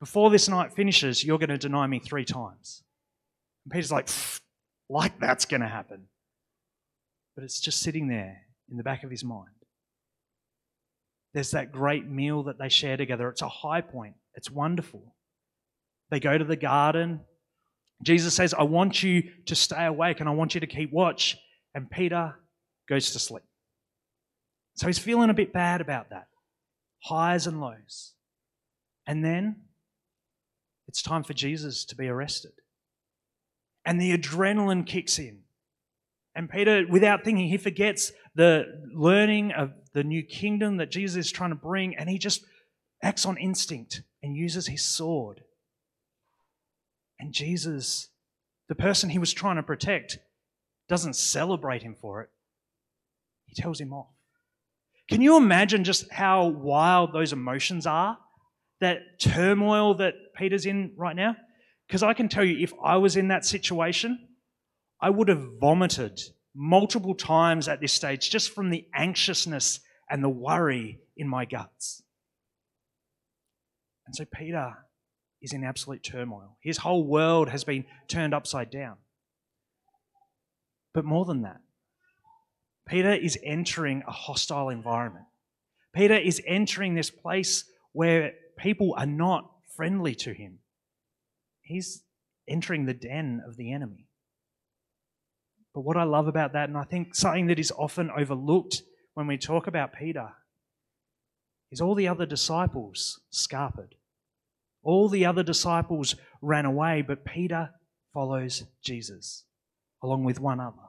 Before 0.00 0.30
this 0.30 0.48
night 0.48 0.74
finishes, 0.74 1.24
you're 1.24 1.38
going 1.38 1.48
to 1.50 1.58
deny 1.58 1.86
me 1.86 1.98
three 1.98 2.24
times. 2.24 2.82
And 3.64 3.72
Peter's 3.72 3.92
like, 3.92 4.08
like 4.88 5.18
that's 5.20 5.44
going 5.44 5.60
to 5.60 5.68
happen. 5.68 6.06
But 7.34 7.44
it's 7.44 7.60
just 7.60 7.80
sitting 7.80 8.08
there 8.08 8.38
in 8.70 8.76
the 8.76 8.82
back 8.82 9.04
of 9.04 9.10
his 9.10 9.24
mind. 9.24 9.48
There's 11.34 11.52
that 11.52 11.72
great 11.72 12.08
meal 12.08 12.44
that 12.44 12.58
they 12.58 12.68
share 12.68 12.96
together. 12.96 13.28
It's 13.28 13.42
a 13.42 13.48
high 13.48 13.80
point, 13.80 14.14
it's 14.34 14.50
wonderful. 14.50 15.14
They 16.10 16.20
go 16.20 16.38
to 16.38 16.44
the 16.44 16.56
garden, 16.56 17.20
Jesus 18.02 18.34
says, 18.34 18.54
I 18.54 18.62
want 18.62 19.02
you 19.02 19.30
to 19.46 19.54
stay 19.54 19.84
awake 19.84 20.20
and 20.20 20.28
I 20.28 20.32
want 20.32 20.54
you 20.54 20.60
to 20.60 20.66
keep 20.66 20.92
watch. 20.92 21.36
And 21.74 21.90
Peter 21.90 22.34
goes 22.88 23.10
to 23.12 23.18
sleep. 23.18 23.42
So 24.78 24.86
he's 24.86 24.98
feeling 24.98 25.30
a 25.30 25.34
bit 25.34 25.52
bad 25.52 25.80
about 25.80 26.10
that. 26.10 26.28
Highs 27.04 27.46
and 27.46 27.60
lows. 27.60 28.14
And 29.06 29.24
then 29.24 29.56
it's 30.86 31.02
time 31.02 31.22
for 31.22 31.34
Jesus 31.34 31.84
to 31.86 31.96
be 31.96 32.08
arrested. 32.08 32.52
And 33.84 34.00
the 34.00 34.16
adrenaline 34.16 34.86
kicks 34.86 35.18
in. 35.18 35.40
And 36.34 36.48
Peter, 36.48 36.84
without 36.88 37.24
thinking, 37.24 37.48
he 37.48 37.56
forgets 37.56 38.12
the 38.34 38.64
learning 38.94 39.52
of 39.52 39.72
the 39.92 40.04
new 40.04 40.22
kingdom 40.22 40.76
that 40.76 40.90
Jesus 40.90 41.26
is 41.26 41.32
trying 41.32 41.50
to 41.50 41.56
bring, 41.56 41.96
and 41.96 42.08
he 42.08 42.18
just 42.18 42.44
acts 43.02 43.26
on 43.26 43.36
instinct 43.36 44.02
and 44.22 44.36
uses 44.36 44.66
his 44.66 44.84
sword 44.84 45.42
and 47.18 47.32
Jesus 47.32 48.10
the 48.68 48.74
person 48.74 49.10
he 49.10 49.18
was 49.18 49.32
trying 49.32 49.56
to 49.56 49.62
protect, 49.62 50.18
doesn't 50.88 51.16
celebrate 51.16 51.82
him 51.82 51.96
for 51.98 52.22
it, 52.22 52.30
he 53.46 53.60
tells 53.60 53.80
him 53.80 53.92
off. 53.92 54.12
Can 55.08 55.20
you 55.22 55.36
imagine 55.36 55.84
just 55.84 56.10
how 56.12 56.46
wild 56.46 57.12
those 57.12 57.32
emotions 57.32 57.86
are? 57.86 58.18
That 58.80 59.18
turmoil 59.20 59.94
that 59.94 60.14
Peter's 60.36 60.66
in 60.66 60.92
right 60.96 61.16
now? 61.16 61.36
Because 61.86 62.02
I 62.02 62.12
can 62.12 62.28
tell 62.28 62.44
you, 62.44 62.62
if 62.62 62.72
I 62.84 62.98
was 62.98 63.16
in 63.16 63.28
that 63.28 63.44
situation, 63.44 64.28
I 65.00 65.10
would 65.10 65.28
have 65.28 65.44
vomited 65.60 66.20
multiple 66.54 67.14
times 67.14 67.68
at 67.68 67.80
this 67.80 67.92
stage 67.92 68.30
just 68.30 68.50
from 68.54 68.70
the 68.70 68.86
anxiousness 68.94 69.80
and 70.10 70.22
the 70.22 70.28
worry 70.28 71.00
in 71.16 71.28
my 71.28 71.44
guts. 71.44 72.02
And 74.06 74.14
so 74.14 74.24
Peter 74.24 74.74
is 75.40 75.52
in 75.52 75.64
absolute 75.64 76.02
turmoil. 76.02 76.56
His 76.62 76.78
whole 76.78 77.06
world 77.06 77.48
has 77.48 77.64
been 77.64 77.84
turned 78.08 78.34
upside 78.34 78.70
down. 78.70 78.96
But 80.94 81.04
more 81.04 81.24
than 81.24 81.42
that, 81.42 81.60
Peter 82.88 83.12
is 83.12 83.38
entering 83.42 84.02
a 84.06 84.12
hostile 84.12 84.70
environment. 84.70 85.26
Peter 85.94 86.16
is 86.16 86.40
entering 86.46 86.94
this 86.94 87.10
place 87.10 87.64
where 87.92 88.32
people 88.56 88.94
are 88.96 89.06
not 89.06 89.50
friendly 89.76 90.14
to 90.14 90.32
him. 90.32 90.58
He's 91.60 92.02
entering 92.48 92.86
the 92.86 92.94
den 92.94 93.42
of 93.46 93.56
the 93.56 93.72
enemy. 93.72 94.08
But 95.74 95.82
what 95.82 95.96
I 95.96 96.04
love 96.04 96.28
about 96.28 96.54
that, 96.54 96.68
and 96.68 96.78
I 96.78 96.84
think 96.84 97.14
something 97.14 97.46
that 97.48 97.58
is 97.58 97.70
often 97.70 98.10
overlooked 98.10 98.82
when 99.14 99.26
we 99.26 99.36
talk 99.36 99.66
about 99.66 99.92
Peter, 99.92 100.30
is 101.70 101.80
all 101.80 101.94
the 101.94 102.08
other 102.08 102.26
disciples 102.26 103.20
scarpered. 103.32 103.92
All 104.82 105.08
the 105.08 105.26
other 105.26 105.42
disciples 105.42 106.14
ran 106.40 106.64
away, 106.64 107.02
but 107.02 107.24
Peter 107.24 107.70
follows 108.14 108.64
Jesus 108.82 109.44
along 110.02 110.24
with 110.24 110.40
one 110.40 110.60
other. 110.60 110.87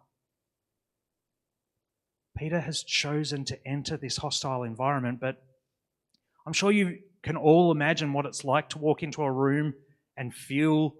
Peter 2.39 2.61
has 2.61 2.83
chosen 2.83 3.43
to 3.43 3.67
enter 3.67 3.97
this 3.97 4.15
hostile 4.15 4.63
environment, 4.63 5.19
but 5.19 5.43
I'm 6.47 6.53
sure 6.53 6.71
you 6.71 6.99
can 7.21 7.35
all 7.35 7.69
imagine 7.69 8.13
what 8.13 8.25
it's 8.25 8.45
like 8.45 8.69
to 8.69 8.77
walk 8.77 9.03
into 9.03 9.23
a 9.23 9.31
room 9.31 9.73
and 10.15 10.33
feel 10.33 10.95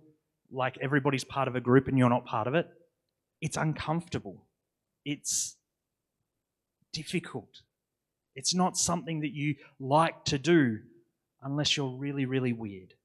like 0.51 0.77
everybody's 0.81 1.23
part 1.23 1.47
of 1.47 1.55
a 1.55 1.61
group 1.61 1.87
and 1.87 1.97
you're 1.97 2.09
not 2.09 2.25
part 2.25 2.47
of 2.47 2.55
it. 2.55 2.67
It's 3.39 3.55
uncomfortable. 3.55 4.43
It's 5.05 5.55
difficult. 6.91 7.61
It's 8.35 8.53
not 8.53 8.75
something 8.75 9.21
that 9.21 9.31
you 9.31 9.55
like 9.79 10.25
to 10.25 10.37
do 10.37 10.79
unless 11.41 11.77
you're 11.77 11.95
really, 11.95 12.25
really 12.25 12.51
weird. 12.51 12.95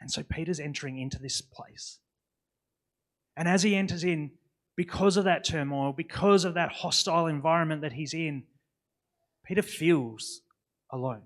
And 0.00 0.12
so 0.12 0.22
Peter's 0.22 0.60
entering 0.60 0.96
into 0.96 1.18
this 1.18 1.40
place. 1.40 1.98
And 3.36 3.48
as 3.48 3.64
he 3.64 3.74
enters 3.74 4.04
in, 4.04 4.30
because 4.76 5.16
of 5.16 5.24
that 5.24 5.44
turmoil, 5.44 5.92
because 5.92 6.44
of 6.44 6.54
that 6.54 6.72
hostile 6.72 7.26
environment 7.26 7.82
that 7.82 7.92
he's 7.92 8.14
in, 8.14 8.44
Peter 9.44 9.62
feels 9.62 10.40
alone. 10.90 11.22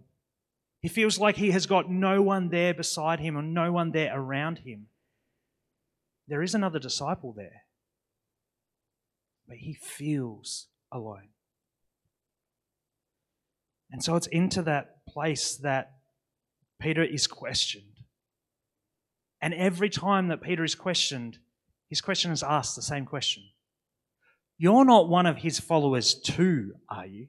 He 0.80 0.88
feels 0.88 1.18
like 1.18 1.36
he 1.36 1.50
has 1.50 1.66
got 1.66 1.90
no 1.90 2.22
one 2.22 2.48
there 2.48 2.74
beside 2.74 3.20
him 3.20 3.36
or 3.36 3.42
no 3.42 3.72
one 3.72 3.92
there 3.92 4.12
around 4.14 4.58
him. 4.58 4.86
There 6.28 6.42
is 6.42 6.54
another 6.54 6.78
disciple 6.78 7.32
there, 7.36 7.62
but 9.46 9.58
he 9.58 9.74
feels 9.74 10.66
alone. 10.90 11.28
And 13.90 14.02
so 14.02 14.16
it's 14.16 14.26
into 14.26 14.62
that 14.62 15.04
place 15.06 15.56
that 15.56 15.92
Peter 16.80 17.04
is 17.04 17.26
questioned. 17.26 18.00
And 19.40 19.54
every 19.54 19.88
time 19.88 20.28
that 20.28 20.42
Peter 20.42 20.64
is 20.64 20.74
questioned, 20.74 21.38
his 21.88 22.00
question 22.00 22.32
is 22.32 22.42
asked 22.42 22.76
the 22.76 22.82
same 22.82 23.06
question 23.06 23.44
You're 24.58 24.84
not 24.84 25.08
one 25.08 25.26
of 25.26 25.38
his 25.38 25.60
followers, 25.60 26.14
too, 26.14 26.74
are 26.88 27.06
you? 27.06 27.28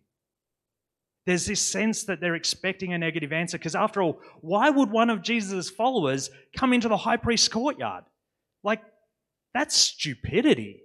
There's 1.26 1.46
this 1.46 1.62
sense 1.62 2.06
that 2.06 2.22
they're 2.22 2.36
expecting 2.36 2.94
a 2.94 2.98
negative 2.98 3.34
answer 3.34 3.58
because, 3.58 3.76
after 3.76 4.02
all, 4.02 4.22
why 4.40 4.70
would 4.70 4.90
one 4.90 5.10
of 5.10 5.22
Jesus' 5.22 5.70
followers 5.70 6.30
come 6.56 6.72
into 6.72 6.88
the 6.88 6.98
high 6.98 7.18
priest's 7.18 7.50
courtyard? 7.50 8.06
Like, 8.64 8.82
that's 9.54 9.76
stupidity. 9.76 10.84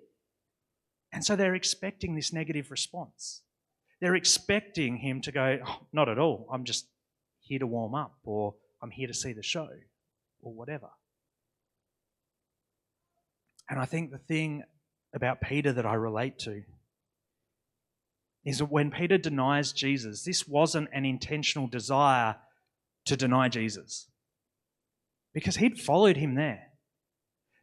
And 1.13 1.25
so 1.25 1.37
they're 1.37 1.55
expecting 1.55 2.17
this 2.17 2.33
negative 2.33 2.71
response. 2.71 3.43
They're 4.01 4.17
expecting 4.17 4.97
him 4.97 5.21
to 5.23 5.33
go, 5.33 5.59
oh, 5.65 5.87
Not 5.93 6.09
at 6.09 6.19
all. 6.19 6.49
I'm 6.53 6.65
just 6.65 6.87
here 7.41 7.61
to 7.61 7.67
warm 7.67 7.95
up, 7.95 8.15
or 8.25 8.55
I'm 8.83 8.91
here 8.91 9.07
to 9.07 9.15
see 9.15 9.33
the 9.33 9.43
show, 9.45 9.69
or 10.41 10.53
whatever. 10.53 10.89
And 13.69 13.81
I 13.81 13.85
think 13.85 14.11
the 14.11 14.19
thing 14.19 14.63
about 15.15 15.41
Peter 15.41 15.73
that 15.73 15.87
I 15.87 15.95
relate 15.95 16.39
to 16.41 16.63
is 18.45 18.59
that 18.59 18.67
when 18.67 18.91
Peter 18.91 19.19
denies 19.19 19.73
Jesus, 19.73 20.25
this 20.25 20.49
wasn't 20.49 20.89
an 20.93 21.05
intentional 21.05 21.69
desire 21.69 22.37
to 23.07 23.17
deny 23.17 23.49
Jesus 23.49 24.09
because 25.33 25.57
he'd 25.57 25.81
followed 25.81 26.17
him 26.17 26.35
there. 26.35 26.69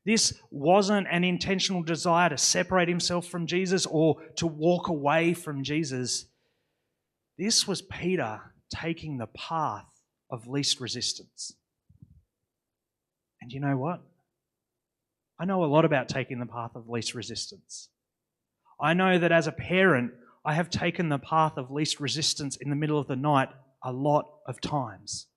This 0.05 0.33
wasn't 0.49 1.07
an 1.11 1.23
intentional 1.23 1.83
desire 1.83 2.29
to 2.29 2.37
separate 2.37 2.87
himself 2.87 3.27
from 3.27 3.45
Jesus 3.45 3.85
or 3.85 4.23
to 4.37 4.47
walk 4.47 4.87
away 4.87 5.33
from 5.33 5.63
Jesus. 5.63 6.25
This 7.37 7.67
was 7.67 7.81
Peter 7.81 8.53
taking 8.73 9.17
the 9.17 9.27
path 9.27 9.85
of 10.31 10.47
least 10.47 10.79
resistance. 10.79 11.53
And 13.41 13.51
you 13.51 13.59
know 13.59 13.77
what? 13.77 14.01
I 15.39 15.45
know 15.45 15.63
a 15.63 15.67
lot 15.67 15.85
about 15.85 16.09
taking 16.09 16.39
the 16.39 16.45
path 16.45 16.71
of 16.75 16.89
least 16.89 17.13
resistance. 17.13 17.89
I 18.81 18.93
know 18.93 19.17
that 19.17 19.31
as 19.31 19.47
a 19.47 19.53
parent, 19.53 20.11
I 20.45 20.53
have 20.53 20.69
taken 20.69 21.09
the 21.09 21.17
path 21.17 21.53
of 21.57 21.71
least 21.71 21.99
resistance 21.99 22.57
in 22.57 22.69
the 22.69 22.75
middle 22.75 22.99
of 22.99 23.07
the 23.07 23.15
night 23.15 23.49
a 23.83 23.91
lot 23.91 24.25
of 24.47 24.59
times. 24.59 25.27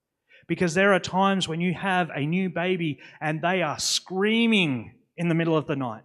Because 0.49 0.75
there 0.75 0.92
are 0.92 1.00
times 1.00 1.47
when 1.47 1.61
you 1.61 1.75
have 1.75 2.11
a 2.11 2.26
new 2.26 2.50
baby 2.50 2.99
and 3.21 3.40
they 3.40 3.62
are 3.62 3.78
screaming 3.78 4.94
in 5.16 5.28
the 5.28 5.35
middle 5.35 5.56
of 5.56 5.66
the 5.66 5.76
night. 5.76 6.02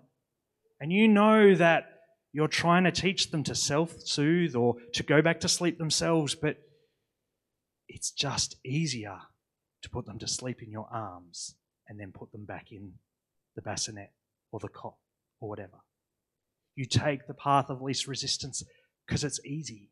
And 0.80 0.92
you 0.92 1.08
know 1.08 1.56
that 1.56 1.86
you're 2.34 2.48
trying 2.48 2.84
to 2.84 2.92
teach 2.92 3.32
them 3.32 3.44
to 3.46 3.56
self 3.56 3.96
soothe 4.06 4.56
or 4.56 4.76
to 4.94 5.02
go 5.02 5.24
back 5.24 5.40
to 5.40 5.50
sleep 5.50 5.80
themselves, 5.80 6.36
but 6.36 6.58
it's 7.88 8.12
just 8.12 8.58
easier 8.64 9.18
to 9.82 9.90
put 9.90 10.06
them 10.06 10.20
to 10.20 10.28
sleep 10.28 10.62
in 10.62 10.72
your 10.72 10.88
arms 10.92 11.56
and 11.88 12.00
then 12.00 12.12
put 12.12 12.32
them 12.32 12.46
back 12.46 12.68
in 12.72 12.94
the 13.58 13.62
bassinet 13.62 14.12
or 14.54 14.62
the 14.62 14.70
cot 14.70 14.96
or 15.42 15.50
whatever. 15.50 15.80
You 16.76 16.86
take 16.86 17.28
the 17.28 17.34
path 17.34 17.70
of 17.70 17.82
least 17.82 18.08
resistance 18.08 18.64
because 19.06 19.26
it's 19.26 19.44
easy, 19.44 19.90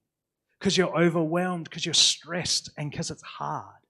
because 0.60 0.78
you're 0.78 0.98
overwhelmed, 0.98 1.66
because 1.66 1.86
you're 1.86 1.94
stressed, 1.94 2.70
and 2.78 2.92
because 2.92 3.12
it's 3.12 3.24
hard. 3.24 3.82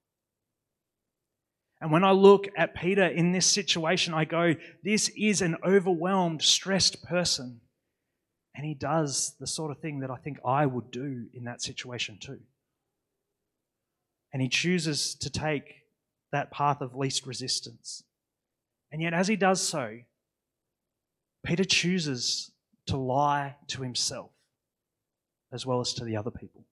And 1.81 1.91
when 1.91 2.05
I 2.05 2.11
look 2.11 2.47
at 2.57 2.73
Peter 2.73 3.05
in 3.05 3.33
this 3.33 3.45
situation, 3.45 4.13
I 4.13 4.23
go, 4.23 4.55
this 4.81 5.09
is 5.09 5.41
an 5.41 5.57
overwhelmed, 5.63 6.41
stressed 6.41 7.03
person. 7.03 7.59
And 8.55 8.65
he 8.65 8.73
does 8.73 9.35
the 9.41 9.47
sort 9.47 9.71
of 9.71 9.79
thing 9.79 9.99
that 9.99 10.09
I 10.09 10.15
think 10.15 10.37
I 10.45 10.65
would 10.65 10.89
do 10.89 11.25
in 11.33 11.43
that 11.43 11.61
situation 11.61 12.17
too. 12.17 12.39
And 14.31 14.41
he 14.41 14.47
chooses 14.47 15.15
to 15.15 15.29
take 15.29 15.65
that 16.31 16.51
path 16.51 16.79
of 16.79 16.95
least 16.95 17.27
resistance. 17.27 18.03
And 18.91 19.01
yet, 19.01 19.13
as 19.13 19.27
he 19.27 19.35
does 19.35 19.61
so, 19.61 19.99
Peter 21.45 21.63
chooses 21.63 22.51
to 22.87 22.97
lie 22.97 23.55
to 23.67 23.81
himself 23.81 24.31
as 25.51 25.65
well 25.65 25.79
as 25.79 25.93
to 25.93 26.03
the 26.03 26.17
other 26.17 26.31
people. 26.31 26.65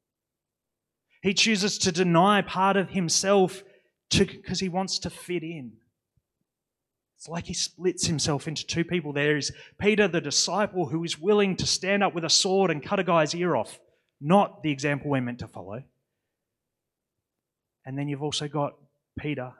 He 1.21 1.33
chooses 1.33 1.77
to 1.79 1.91
deny 1.91 2.41
part 2.41 2.75
of 2.75 2.89
himself 2.89 3.63
because 4.09 4.59
he 4.59 4.69
wants 4.69 4.99
to 4.99 5.09
fit 5.09 5.41
in. 5.43 5.73
It's 7.17 7.29
like 7.29 7.45
he 7.45 7.53
splits 7.53 8.05
himself 8.05 8.47
into 8.47 8.67
two 8.67 8.83
people. 8.83 9.13
There 9.13 9.37
is 9.37 9.53
Peter, 9.79 10.09
the 10.09 10.19
disciple, 10.19 10.87
who 10.87 11.05
is 11.05 11.17
willing 11.17 11.55
to 11.55 11.65
stand 11.65 12.03
up 12.03 12.13
with 12.13 12.25
a 12.25 12.29
sword 12.29 12.69
and 12.69 12.83
cut 12.83 12.99
a 12.99 13.03
guy's 13.03 13.33
ear 13.33 13.55
off, 13.55 13.79
not 14.19 14.61
the 14.61 14.71
example 14.71 15.09
we're 15.09 15.21
meant 15.21 15.39
to 15.39 15.47
follow. 15.47 15.83
And 17.85 17.97
then 17.97 18.09
you've 18.09 18.23
also 18.23 18.49
got 18.49 18.73
Peter, 19.17 19.53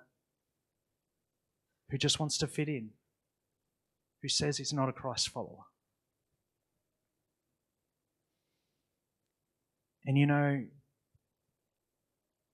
who 1.93 1.97
just 1.99 2.19
wants 2.19 2.39
to 2.39 2.47
fit 2.47 2.67
in, 2.67 2.89
who 4.23 4.27
says 4.27 4.57
he's 4.57 4.73
not 4.73 4.89
a 4.89 4.91
Christ 4.91 5.29
follower. 5.29 5.65
And 10.03 10.17
you 10.17 10.25
know, 10.25 10.63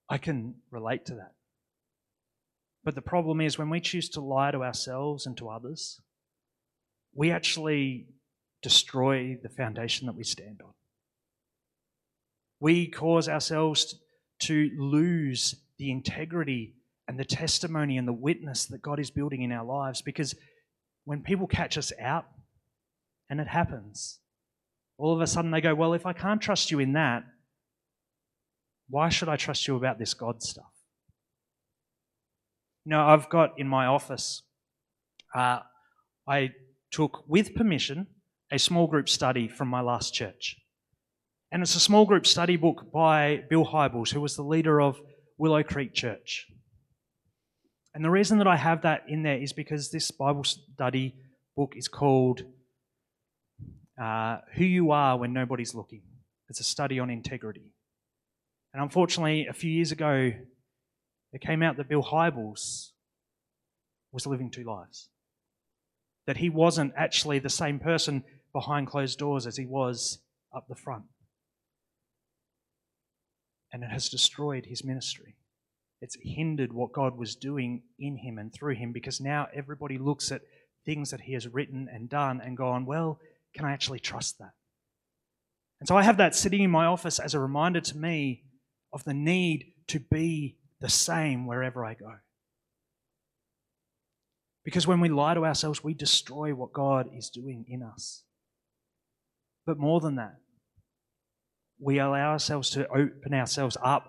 I 0.09 0.17
can 0.17 0.55
relate 0.71 1.05
to 1.05 1.15
that. 1.15 1.35
But 2.83 2.95
the 2.95 3.01
problem 3.01 3.39
is 3.39 3.57
when 3.57 3.69
we 3.69 3.79
choose 3.79 4.09
to 4.09 4.19
lie 4.19 4.51
to 4.51 4.61
ourselves 4.61 5.25
and 5.25 5.37
to 5.37 5.47
others, 5.47 6.01
we 7.15 7.31
actually 7.31 8.07
destroy 8.61 9.37
the 9.41 9.47
foundation 9.47 10.07
that 10.07 10.17
we 10.17 10.25
stand 10.25 10.59
on. 10.61 10.73
We 12.59 12.87
cause 12.89 13.29
ourselves 13.29 13.95
to 14.39 14.69
lose 14.77 15.55
the 15.77 15.91
integrity 15.91 16.73
and 17.09 17.19
the 17.19 17.25
testimony 17.25 17.97
and 17.97 18.07
the 18.07 18.13
witness 18.13 18.67
that 18.67 18.83
God 18.83 18.99
is 18.99 19.09
building 19.09 19.41
in 19.41 19.51
our 19.51 19.65
lives 19.65 19.99
because 19.99 20.35
when 21.05 21.23
people 21.23 21.47
catch 21.47 21.75
us 21.75 21.91
out, 21.99 22.25
and 23.31 23.41
it 23.41 23.47
happens, 23.47 24.19
all 24.95 25.15
of 25.15 25.19
a 25.19 25.25
sudden 25.25 25.49
they 25.49 25.59
go, 25.59 25.73
Well, 25.73 25.93
if 25.93 26.05
I 26.05 26.13
can't 26.13 26.39
trust 26.39 26.69
you 26.69 26.77
in 26.77 26.93
that, 26.93 27.23
why 28.89 29.09
should 29.09 29.27
I 29.27 29.37
trust 29.37 29.67
you 29.67 29.75
about 29.75 29.97
this 29.97 30.13
God 30.13 30.43
stuff? 30.43 30.71
You 32.85 32.91
know, 32.91 33.01
I've 33.01 33.27
got 33.27 33.57
in 33.57 33.67
my 33.67 33.87
office, 33.87 34.43
uh, 35.33 35.61
I 36.27 36.51
took, 36.91 37.27
with 37.27 37.55
permission, 37.55 38.05
a 38.51 38.59
small 38.59 38.85
group 38.85 39.09
study 39.09 39.47
from 39.47 39.67
my 39.67 39.81
last 39.81 40.13
church. 40.13 40.57
And 41.51 41.63
it's 41.63 41.75
a 41.75 41.79
small 41.79 42.05
group 42.05 42.27
study 42.27 42.55
book 42.55 42.91
by 42.93 43.45
Bill 43.49 43.65
Hybels, 43.65 44.13
who 44.13 44.21
was 44.21 44.35
the 44.35 44.43
leader 44.43 44.79
of 44.79 45.01
Willow 45.39 45.63
Creek 45.63 45.95
Church. 45.95 46.45
And 47.93 48.03
the 48.03 48.09
reason 48.09 48.37
that 48.37 48.47
I 48.47 48.55
have 48.55 48.83
that 48.83 49.05
in 49.07 49.23
there 49.23 49.37
is 49.37 49.53
because 49.53 49.89
this 49.89 50.11
Bible 50.11 50.43
study 50.43 51.15
book 51.55 51.73
is 51.75 51.87
called 51.87 52.43
uh, 54.01 54.37
Who 54.53 54.63
You 54.63 54.91
Are 54.91 55.17
When 55.17 55.33
Nobody's 55.33 55.73
Looking. 55.73 56.03
It's 56.49 56.59
a 56.59 56.63
study 56.63 56.99
on 56.99 57.09
integrity. 57.09 57.73
And 58.73 58.83
unfortunately, 58.83 59.47
a 59.47 59.53
few 59.53 59.71
years 59.71 59.91
ago, 59.91 60.31
it 61.33 61.41
came 61.41 61.63
out 61.63 61.77
that 61.77 61.89
Bill 61.89 62.03
Hybels 62.03 62.91
was 64.11 64.25
living 64.25 64.49
two 64.49 64.63
lives. 64.63 65.09
That 66.27 66.37
he 66.37 66.49
wasn't 66.49 66.93
actually 66.95 67.39
the 67.39 67.49
same 67.49 67.79
person 67.79 68.23
behind 68.53 68.87
closed 68.87 69.17
doors 69.17 69.47
as 69.47 69.57
he 69.57 69.65
was 69.65 70.19
up 70.55 70.67
the 70.67 70.75
front. 70.75 71.05
And 73.71 73.83
it 73.83 73.89
has 73.91 74.09
destroyed 74.09 74.65
his 74.65 74.83
ministry. 74.83 75.35
It's 76.01 76.17
hindered 76.21 76.71
what 76.71 76.93
God 76.93 77.17
was 77.17 77.35
doing 77.35 77.83
in 77.99 78.17
him 78.17 78.37
and 78.37 78.53
through 78.53 78.75
him 78.75 78.91
because 78.93 79.19
now 79.19 79.47
everybody 79.53 79.97
looks 79.97 80.31
at 80.31 80.41
things 80.85 81.11
that 81.11 81.21
he 81.21 81.33
has 81.33 81.47
written 81.47 81.87
and 81.91 82.09
done 82.09 82.41
and 82.43 82.55
gone, 82.55 82.85
well, 82.85 83.19
can 83.53 83.65
I 83.65 83.73
actually 83.73 83.99
trust 83.99 84.39
that? 84.39 84.51
And 85.79 85.87
so 85.87 85.97
I 85.97 86.03
have 86.03 86.17
that 86.17 86.35
sitting 86.35 86.61
in 86.61 86.71
my 86.71 86.85
office 86.85 87.19
as 87.19 87.33
a 87.33 87.39
reminder 87.39 87.81
to 87.81 87.97
me 87.97 88.43
of 88.93 89.03
the 89.03 89.13
need 89.13 89.73
to 89.87 89.99
be 89.99 90.57
the 90.79 90.89
same 90.89 91.45
wherever 91.45 91.85
I 91.85 91.93
go. 91.93 92.13
Because 94.63 94.87
when 94.87 94.99
we 94.99 95.09
lie 95.09 95.33
to 95.33 95.45
ourselves, 95.45 95.83
we 95.83 95.93
destroy 95.93 96.53
what 96.53 96.73
God 96.73 97.09
is 97.15 97.29
doing 97.29 97.65
in 97.67 97.81
us. 97.81 98.23
But 99.65 99.77
more 99.77 99.99
than 99.99 100.15
that, 100.15 100.35
we 101.79 101.99
allow 101.99 102.31
ourselves 102.31 102.69
to 102.71 102.87
open 102.89 103.33
ourselves 103.33 103.77
up 103.81 104.05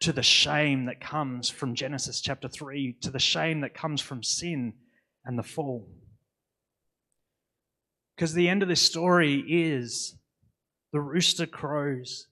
to 0.00 0.12
the 0.12 0.22
shame 0.22 0.86
that 0.86 1.00
comes 1.00 1.48
from 1.48 1.74
Genesis 1.74 2.20
chapter 2.20 2.48
3, 2.48 2.96
to 3.00 3.10
the 3.10 3.18
shame 3.18 3.60
that 3.60 3.74
comes 3.74 4.00
from 4.00 4.22
sin 4.22 4.74
and 5.24 5.38
the 5.38 5.42
fall. 5.42 5.88
Because 8.14 8.34
the 8.34 8.48
end 8.48 8.62
of 8.62 8.68
this 8.68 8.82
story 8.82 9.44
is 9.46 10.16
the 10.92 11.00
rooster 11.00 11.46
crows. 11.46 12.28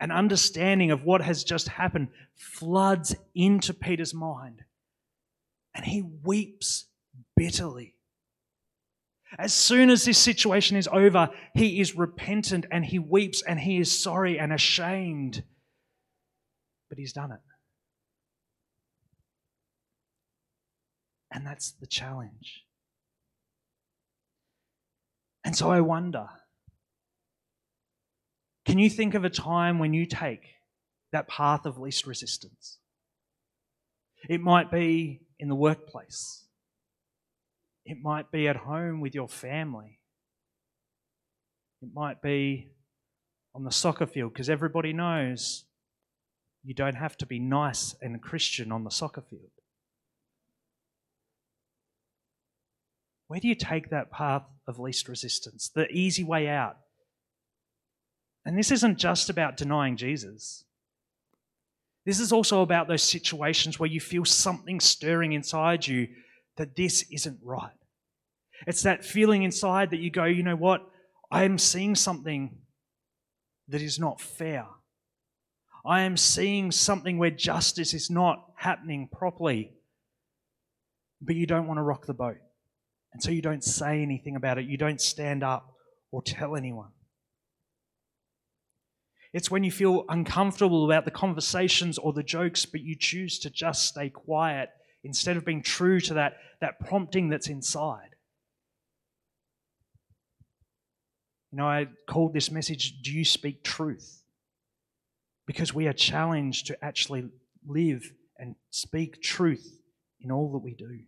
An 0.00 0.10
understanding 0.10 0.90
of 0.90 1.04
what 1.04 1.22
has 1.22 1.42
just 1.42 1.68
happened 1.68 2.08
floods 2.36 3.16
into 3.34 3.74
Peter's 3.74 4.14
mind, 4.14 4.62
and 5.74 5.84
he 5.84 6.02
weeps 6.22 6.86
bitterly. 7.36 7.94
As 9.36 9.52
soon 9.52 9.90
as 9.90 10.04
this 10.04 10.18
situation 10.18 10.76
is 10.76 10.88
over, 10.90 11.30
he 11.54 11.80
is 11.80 11.96
repentant 11.96 12.64
and 12.70 12.84
he 12.84 12.98
weeps 12.98 13.42
and 13.42 13.60
he 13.60 13.78
is 13.78 14.00
sorry 14.00 14.38
and 14.38 14.52
ashamed 14.52 15.42
but 16.88 16.98
he's 16.98 17.12
done 17.12 17.32
it. 17.32 17.40
And 21.32 21.46
that's 21.46 21.72
the 21.72 21.86
challenge. 21.86 22.64
And 25.44 25.56
so 25.56 25.70
I 25.70 25.80
wonder 25.80 26.28
can 28.66 28.78
you 28.78 28.90
think 28.90 29.14
of 29.14 29.24
a 29.24 29.30
time 29.30 29.78
when 29.78 29.94
you 29.94 30.04
take 30.04 30.42
that 31.10 31.26
path 31.26 31.64
of 31.64 31.78
least 31.78 32.06
resistance? 32.06 32.76
It 34.28 34.42
might 34.42 34.70
be 34.70 35.22
in 35.38 35.48
the 35.48 35.54
workplace, 35.54 36.44
it 37.86 37.96
might 38.02 38.30
be 38.30 38.46
at 38.46 38.56
home 38.56 39.00
with 39.00 39.14
your 39.14 39.28
family, 39.28 40.00
it 41.80 41.88
might 41.94 42.20
be 42.20 42.68
on 43.54 43.64
the 43.64 43.72
soccer 43.72 44.06
field 44.06 44.34
because 44.34 44.50
everybody 44.50 44.92
knows 44.92 45.64
you 46.68 46.74
don't 46.74 46.96
have 46.96 47.16
to 47.16 47.24
be 47.24 47.38
nice 47.38 47.96
and 48.02 48.20
Christian 48.20 48.70
on 48.72 48.84
the 48.84 48.90
soccer 48.90 49.22
field. 49.22 49.48
Where 53.28 53.40
do 53.40 53.48
you 53.48 53.54
take 53.54 53.88
that 53.88 54.10
path 54.10 54.42
of 54.66 54.78
least 54.78 55.08
resistance, 55.08 55.70
the 55.74 55.88
easy 55.88 56.22
way 56.24 56.46
out? 56.46 56.76
And 58.44 58.58
this 58.58 58.70
isn't 58.70 58.98
just 58.98 59.30
about 59.30 59.56
denying 59.56 59.96
Jesus. 59.96 60.64
This 62.04 62.20
is 62.20 62.32
also 62.32 62.60
about 62.60 62.86
those 62.86 63.02
situations 63.02 63.80
where 63.80 63.88
you 63.88 63.98
feel 63.98 64.26
something 64.26 64.78
stirring 64.78 65.32
inside 65.32 65.86
you 65.86 66.08
that 66.58 66.76
this 66.76 67.06
isn't 67.10 67.38
right. 67.42 67.72
It's 68.66 68.82
that 68.82 69.06
feeling 69.06 69.42
inside 69.42 69.88
that 69.92 70.00
you 70.00 70.10
go, 70.10 70.26
you 70.26 70.42
know 70.42 70.54
what? 70.54 70.82
I 71.30 71.44
am 71.44 71.56
seeing 71.56 71.94
something 71.94 72.58
that 73.68 73.80
is 73.80 73.98
not 73.98 74.20
fair. 74.20 74.66
I 75.84 76.02
am 76.02 76.16
seeing 76.16 76.70
something 76.72 77.18
where 77.18 77.30
justice 77.30 77.94
is 77.94 78.10
not 78.10 78.44
happening 78.56 79.08
properly, 79.10 79.72
but 81.20 81.36
you 81.36 81.46
don't 81.46 81.66
want 81.66 81.78
to 81.78 81.82
rock 81.82 82.06
the 82.06 82.14
boat. 82.14 82.38
And 83.12 83.22
so 83.22 83.30
you 83.30 83.42
don't 83.42 83.64
say 83.64 84.02
anything 84.02 84.36
about 84.36 84.58
it. 84.58 84.66
You 84.66 84.76
don't 84.76 85.00
stand 85.00 85.42
up 85.42 85.74
or 86.10 86.22
tell 86.22 86.56
anyone. 86.56 86.90
It's 89.32 89.50
when 89.50 89.64
you 89.64 89.70
feel 89.70 90.04
uncomfortable 90.08 90.84
about 90.84 91.04
the 91.04 91.10
conversations 91.10 91.98
or 91.98 92.12
the 92.12 92.22
jokes, 92.22 92.64
but 92.64 92.80
you 92.80 92.96
choose 92.96 93.38
to 93.40 93.50
just 93.50 93.84
stay 93.84 94.08
quiet 94.08 94.70
instead 95.04 95.36
of 95.36 95.44
being 95.44 95.62
true 95.62 96.00
to 96.00 96.14
that, 96.14 96.38
that 96.60 96.80
prompting 96.80 97.28
that's 97.28 97.48
inside. 97.48 98.14
You 101.52 101.58
know, 101.58 101.66
I 101.66 101.88
called 102.08 102.34
this 102.34 102.50
message, 102.50 103.00
Do 103.02 103.12
You 103.12 103.24
Speak 103.24 103.62
Truth? 103.62 104.22
Because 105.48 105.72
we 105.72 105.88
are 105.88 105.94
challenged 105.94 106.66
to 106.66 106.84
actually 106.84 107.24
live 107.66 108.12
and 108.36 108.54
speak 108.68 109.22
truth 109.22 109.80
in 110.20 110.30
all 110.30 110.52
that 110.52 110.58
we 110.58 110.74
do. 110.74 111.00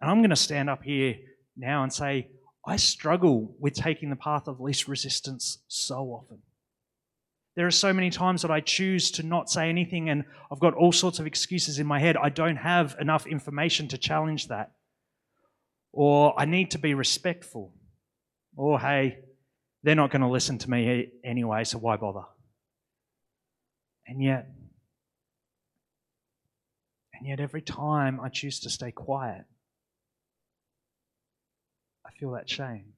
And 0.00 0.08
I'm 0.08 0.18
going 0.18 0.30
to 0.30 0.36
stand 0.36 0.70
up 0.70 0.84
here 0.84 1.16
now 1.56 1.82
and 1.82 1.92
say, 1.92 2.28
I 2.64 2.76
struggle 2.76 3.56
with 3.58 3.74
taking 3.74 4.10
the 4.10 4.16
path 4.16 4.46
of 4.46 4.60
least 4.60 4.86
resistance 4.86 5.58
so 5.66 5.96
often. 6.04 6.38
There 7.56 7.66
are 7.66 7.72
so 7.72 7.92
many 7.92 8.10
times 8.10 8.42
that 8.42 8.50
I 8.52 8.60
choose 8.60 9.10
to 9.12 9.24
not 9.24 9.50
say 9.50 9.68
anything, 9.68 10.08
and 10.08 10.24
I've 10.52 10.60
got 10.60 10.74
all 10.74 10.92
sorts 10.92 11.18
of 11.18 11.26
excuses 11.26 11.80
in 11.80 11.86
my 11.86 11.98
head. 11.98 12.16
I 12.16 12.28
don't 12.28 12.58
have 12.58 12.94
enough 13.00 13.26
information 13.26 13.88
to 13.88 13.98
challenge 13.98 14.46
that. 14.48 14.70
Or 15.90 16.38
I 16.38 16.44
need 16.44 16.70
to 16.72 16.78
be 16.78 16.94
respectful. 16.94 17.72
Or, 18.56 18.78
hey, 18.78 19.18
they're 19.86 19.94
not 19.94 20.10
going 20.10 20.22
to 20.22 20.28
listen 20.28 20.58
to 20.58 20.68
me 20.68 21.12
anyway, 21.22 21.62
so 21.62 21.78
why 21.78 21.96
bother? 21.96 22.24
And 24.04 24.20
yet, 24.20 24.48
and 27.14 27.28
yet 27.28 27.38
every 27.38 27.62
time 27.62 28.18
I 28.20 28.28
choose 28.28 28.58
to 28.60 28.70
stay 28.70 28.90
quiet, 28.90 29.44
I 32.04 32.10
feel 32.18 32.32
that 32.32 32.50
shame. 32.50 32.94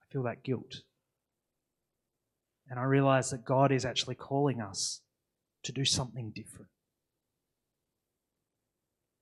I 0.00 0.10
feel 0.10 0.22
that 0.22 0.42
guilt. 0.44 0.80
And 2.70 2.80
I 2.80 2.84
realize 2.84 3.28
that 3.28 3.44
God 3.44 3.70
is 3.70 3.84
actually 3.84 4.14
calling 4.14 4.62
us 4.62 5.02
to 5.64 5.72
do 5.72 5.84
something 5.84 6.32
different. 6.34 6.70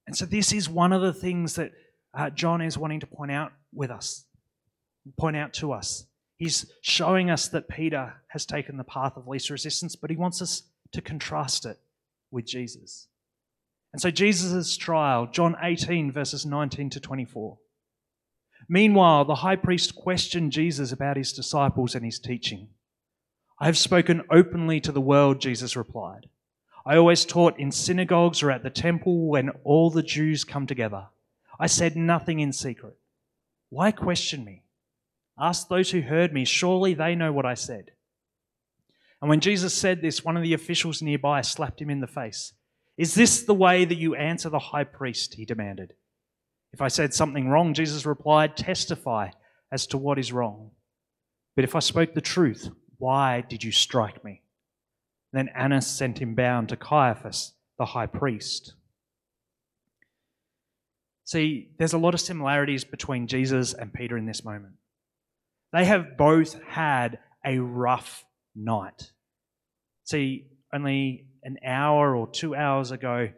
And 0.07 0.17
so, 0.17 0.25
this 0.25 0.53
is 0.53 0.69
one 0.69 0.93
of 0.93 1.03
the 1.03 1.13
things 1.13 1.57
that 1.57 1.73
uh, 2.15 2.31
John 2.31 2.61
is 2.61 2.79
wanting 2.79 3.01
to 3.01 3.09
point 3.09 3.33
out 3.33 3.51
with 3.75 3.91
us, 3.91 4.25
point 5.19 5.37
out 5.37 5.53
to 5.55 5.73
us. 5.73 6.07
He's 6.43 6.67
showing 6.81 7.31
us 7.31 7.47
that 7.47 7.69
Peter 7.69 8.15
has 8.27 8.45
taken 8.45 8.77
the 8.77 8.83
path 8.83 9.17
of 9.17 9.29
least 9.29 9.49
resistance, 9.49 9.95
but 9.95 10.11
he 10.11 10.17
wants 10.17 10.43
us 10.43 10.65
to 10.91 11.01
contrast 11.01 11.65
it 11.65 11.79
with 12.33 12.47
Jesus. 12.47 13.07
And 13.93 14.03
so, 14.03 14.11
Jesus' 14.11 14.77
trial, 14.77 15.29
John 15.29 15.55
18, 15.63 16.11
verses 16.11 16.45
19 16.45 16.91
to 16.91 16.99
24. 16.99 17.59
Meanwhile, 18.69 19.25
the 19.27 19.37
high 19.37 19.55
priest 19.55 19.95
questioned 19.95 20.51
Jesus 20.51 20.91
about 20.91 21.17
his 21.17 21.33
disciples 21.33 21.95
and 21.95 22.05
his 22.05 22.19
teaching. 22.19 22.71
I 23.61 23.67
have 23.67 23.79
spoken 23.79 24.25
openly 24.29 24.81
to 24.81 24.91
the 24.91 25.01
world, 25.01 25.41
Jesus 25.41 25.77
replied. 25.77 26.29
I 26.85 26.97
always 26.97 27.25
taught 27.25 27.57
in 27.61 27.71
synagogues 27.71 28.43
or 28.43 28.51
at 28.51 28.65
the 28.65 28.71
temple 28.71 29.29
when 29.29 29.51
all 29.63 29.91
the 29.91 30.03
Jews 30.03 30.43
come 30.43 30.67
together. 30.67 31.07
I 31.61 31.69
said 31.69 31.95
nothing 31.95 32.41
in 32.41 32.53
secret. 32.53 32.97
Why 33.69 33.93
question 33.93 34.45
me? 34.45 34.65
Ask 35.39 35.69
those 35.69 35.91
who 35.91 36.03
heard 36.03 36.33
me, 36.33 36.45
surely 36.45 36.95
they 36.95 37.15
know 37.15 37.33
what 37.33 37.47
I 37.47 37.55
said. 37.55 37.93
And 39.21 39.29
when 39.29 39.41
Jesus 39.41 39.73
said 39.73 40.03
this, 40.03 40.25
one 40.25 40.37
of 40.37 40.43
the 40.43 40.55
officials 40.55 41.01
nearby 41.01 41.41
slapped 41.43 41.81
him 41.81 41.91
in 41.91 42.01
the 42.01 42.07
face. 42.07 42.53
Is 42.99 43.15
this 43.15 43.43
the 43.43 43.55
way 43.55 43.85
that 43.85 43.99
you 43.99 44.15
answer 44.15 44.49
the 44.49 44.59
high 44.59 44.85
priest? 44.85 45.35
He 45.35 45.45
demanded. 45.45 45.95
If 46.73 46.81
I 46.81 46.89
said 46.89 47.15
something 47.15 47.49
wrong, 47.49 47.75
Jesus 47.75 48.05
replied, 48.05 48.57
Testify 48.57 49.31
as 49.71 49.87
to 49.89 49.99
what 49.99 50.19
is 50.19 50.33
wrong. 50.33 50.71
But 51.55 51.65
if 51.65 51.75
I 51.75 51.81
spoke 51.81 52.15
the 52.15 52.21
truth, 52.21 52.71
why 52.99 53.43
did 53.49 53.63
you 53.63 53.73
strike 53.73 54.25
me? 54.25 54.43
Then 55.33 55.49
Annas 55.55 55.87
sent 55.87 56.19
him 56.19 56.35
bound 56.35 56.69
to 56.69 56.77
Caiaphas, 56.77 57.53
the 57.79 57.87
high 57.87 58.07
priest. 58.07 58.75
See, 61.25 61.71
there's 61.79 61.95
a 61.95 61.99
lot 61.99 62.15
of 62.15 62.21
similarities 62.21 62.85
between 62.85 63.27
Jesus 63.27 63.73
and 63.73 63.93
Peter 63.93 64.19
in 64.19 64.27
this 64.27 64.45
moment. 64.45 64.75
They 65.73 65.85
have 65.87 66.17
both 66.17 66.61
had 66.65 67.19
a 67.45 67.59
rough 67.59 68.25
night. 68.55 69.13
See, 70.05 70.47
only 70.73 71.27
an 71.43 71.59
hour 71.65 72.15
or 72.15 72.31
two 72.31 72.55
hours 72.55 72.91
ago, 72.91 73.31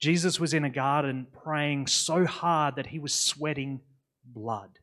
Jesus 0.00 0.40
was 0.40 0.54
in 0.54 0.64
a 0.64 0.70
garden 0.70 1.26
praying 1.44 1.86
so 1.86 2.24
hard 2.24 2.76
that 2.76 2.86
he 2.88 2.98
was 2.98 3.14
sweating 3.14 3.80
blood. 4.24 4.78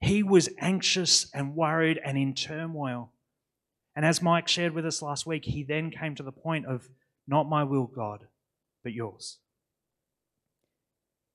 He 0.00 0.22
was 0.22 0.48
anxious 0.60 1.30
and 1.32 1.54
worried 1.54 2.00
and 2.04 2.18
in 2.18 2.34
turmoil. 2.34 3.12
And 3.94 4.04
as 4.04 4.20
Mike 4.20 4.48
shared 4.48 4.74
with 4.74 4.84
us 4.84 5.00
last 5.00 5.26
week, 5.26 5.44
he 5.44 5.62
then 5.62 5.90
came 5.90 6.14
to 6.16 6.22
the 6.22 6.32
point 6.32 6.66
of, 6.66 6.88
Not 7.26 7.48
my 7.48 7.64
will, 7.64 7.86
God, 7.86 8.26
but 8.82 8.92
yours. 8.92 9.38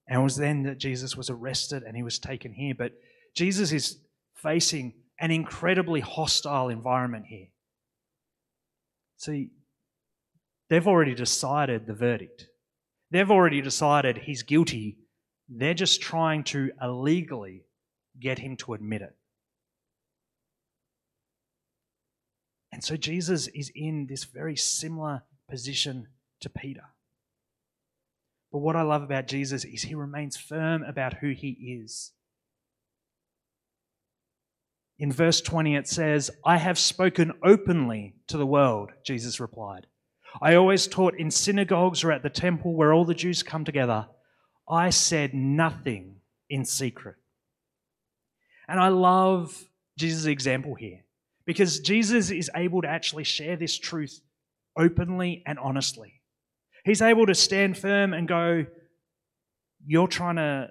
And 0.07 0.19
it 0.19 0.23
was 0.23 0.35
then 0.35 0.63
that 0.63 0.77
Jesus 0.77 1.15
was 1.15 1.29
arrested 1.29 1.83
and 1.83 1.95
he 1.95 2.03
was 2.03 2.19
taken 2.19 2.53
here. 2.53 2.75
But 2.77 2.93
Jesus 3.35 3.71
is 3.71 3.97
facing 4.35 4.93
an 5.19 5.31
incredibly 5.31 5.99
hostile 5.99 6.69
environment 6.69 7.25
here. 7.27 7.47
See, 9.17 9.51
they've 10.69 10.87
already 10.87 11.13
decided 11.13 11.85
the 11.85 11.93
verdict. 11.93 12.47
They've 13.11 13.29
already 13.29 13.61
decided 13.61 14.17
he's 14.17 14.43
guilty. 14.43 14.97
They're 15.47 15.73
just 15.73 16.01
trying 16.01 16.43
to 16.45 16.71
illegally 16.81 17.65
get 18.19 18.39
him 18.39 18.57
to 18.57 18.73
admit 18.73 19.01
it. 19.01 19.15
And 22.71 22.83
so 22.83 22.95
Jesus 22.95 23.47
is 23.47 23.71
in 23.75 24.07
this 24.07 24.23
very 24.23 24.55
similar 24.55 25.23
position 25.49 26.07
to 26.39 26.49
Peter. 26.49 26.83
But 28.51 28.59
what 28.59 28.75
I 28.75 28.81
love 28.81 29.03
about 29.03 29.27
Jesus 29.27 29.65
is 29.65 29.83
he 29.83 29.95
remains 29.95 30.37
firm 30.37 30.83
about 30.83 31.15
who 31.15 31.31
he 31.31 31.79
is. 31.83 32.11
In 35.01 35.11
verse 35.11 35.41
20, 35.41 35.75
it 35.75 35.87
says, 35.87 36.29
I 36.45 36.57
have 36.57 36.77
spoken 36.77 37.31
openly 37.43 38.13
to 38.27 38.37
the 38.37 38.45
world, 38.45 38.91
Jesus 39.03 39.39
replied. 39.39 39.87
I 40.39 40.53
always 40.53 40.85
taught 40.85 41.15
in 41.17 41.31
synagogues 41.31 42.03
or 42.03 42.11
at 42.11 42.21
the 42.21 42.29
temple 42.29 42.75
where 42.75 42.93
all 42.93 43.03
the 43.03 43.15
Jews 43.15 43.41
come 43.41 43.65
together. 43.65 44.07
I 44.69 44.91
said 44.91 45.33
nothing 45.33 46.17
in 46.51 46.65
secret. 46.65 47.15
And 48.67 48.79
I 48.79 48.89
love 48.89 49.65
Jesus' 49.97 50.25
example 50.27 50.75
here 50.75 51.03
because 51.45 51.79
Jesus 51.79 52.29
is 52.29 52.51
able 52.55 52.83
to 52.83 52.87
actually 52.87 53.23
share 53.23 53.55
this 53.55 53.79
truth 53.79 54.21
openly 54.77 55.41
and 55.47 55.57
honestly. 55.57 56.21
He's 56.85 57.01
able 57.01 57.25
to 57.25 57.33
stand 57.33 57.75
firm 57.75 58.13
and 58.13 58.27
go, 58.27 58.67
You're 59.83 60.07
trying 60.07 60.35
to 60.35 60.69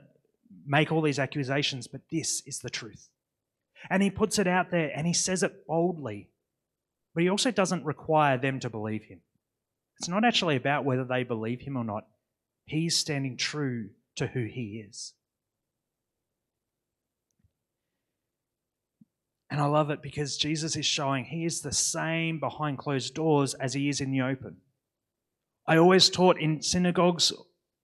make 0.64 0.92
all 0.92 1.02
these 1.02 1.18
accusations, 1.18 1.88
but 1.88 2.02
this 2.12 2.44
is 2.46 2.60
the 2.60 2.70
truth. 2.70 3.08
And 3.88 4.02
he 4.02 4.10
puts 4.10 4.38
it 4.38 4.46
out 4.46 4.70
there 4.70 4.90
and 4.94 5.06
he 5.06 5.12
says 5.12 5.42
it 5.42 5.66
boldly. 5.66 6.28
But 7.14 7.22
he 7.22 7.28
also 7.28 7.50
doesn't 7.50 7.84
require 7.84 8.36
them 8.38 8.60
to 8.60 8.70
believe 8.70 9.04
him. 9.04 9.20
It's 9.98 10.08
not 10.08 10.24
actually 10.24 10.56
about 10.56 10.84
whether 10.84 11.04
they 11.04 11.24
believe 11.24 11.60
him 11.60 11.76
or 11.76 11.84
not. 11.84 12.04
He's 12.64 12.96
standing 12.96 13.36
true 13.36 13.90
to 14.16 14.26
who 14.26 14.44
he 14.44 14.84
is. 14.86 15.14
And 19.50 19.60
I 19.60 19.66
love 19.66 19.90
it 19.90 20.00
because 20.00 20.36
Jesus 20.36 20.76
is 20.76 20.86
showing 20.86 21.24
he 21.24 21.44
is 21.44 21.60
the 21.60 21.72
same 21.72 22.38
behind 22.38 22.78
closed 22.78 23.14
doors 23.14 23.54
as 23.54 23.74
he 23.74 23.88
is 23.88 24.00
in 24.00 24.12
the 24.12 24.22
open. 24.22 24.58
I 25.66 25.76
always 25.76 26.08
taught 26.08 26.40
in 26.40 26.62
synagogues 26.62 27.32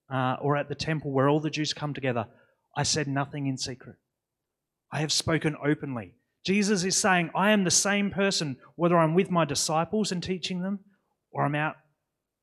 uh, 0.08 0.36
or 0.40 0.56
at 0.56 0.68
the 0.68 0.74
temple 0.76 1.10
where 1.10 1.28
all 1.28 1.40
the 1.40 1.50
Jews 1.50 1.72
come 1.72 1.92
together. 1.92 2.26
I 2.76 2.84
said 2.84 3.08
nothing 3.08 3.46
in 3.46 3.58
secret. 3.58 3.96
I 4.92 5.00
have 5.00 5.12
spoken 5.12 5.56
openly. 5.64 6.14
Jesus 6.44 6.84
is 6.84 6.96
saying, 6.96 7.30
I 7.34 7.50
am 7.50 7.64
the 7.64 7.70
same 7.70 8.10
person 8.10 8.56
whether 8.76 8.96
I'm 8.96 9.14
with 9.14 9.30
my 9.30 9.44
disciples 9.44 10.12
and 10.12 10.22
teaching 10.22 10.62
them 10.62 10.80
or 11.32 11.44
I'm 11.44 11.56
out 11.56 11.74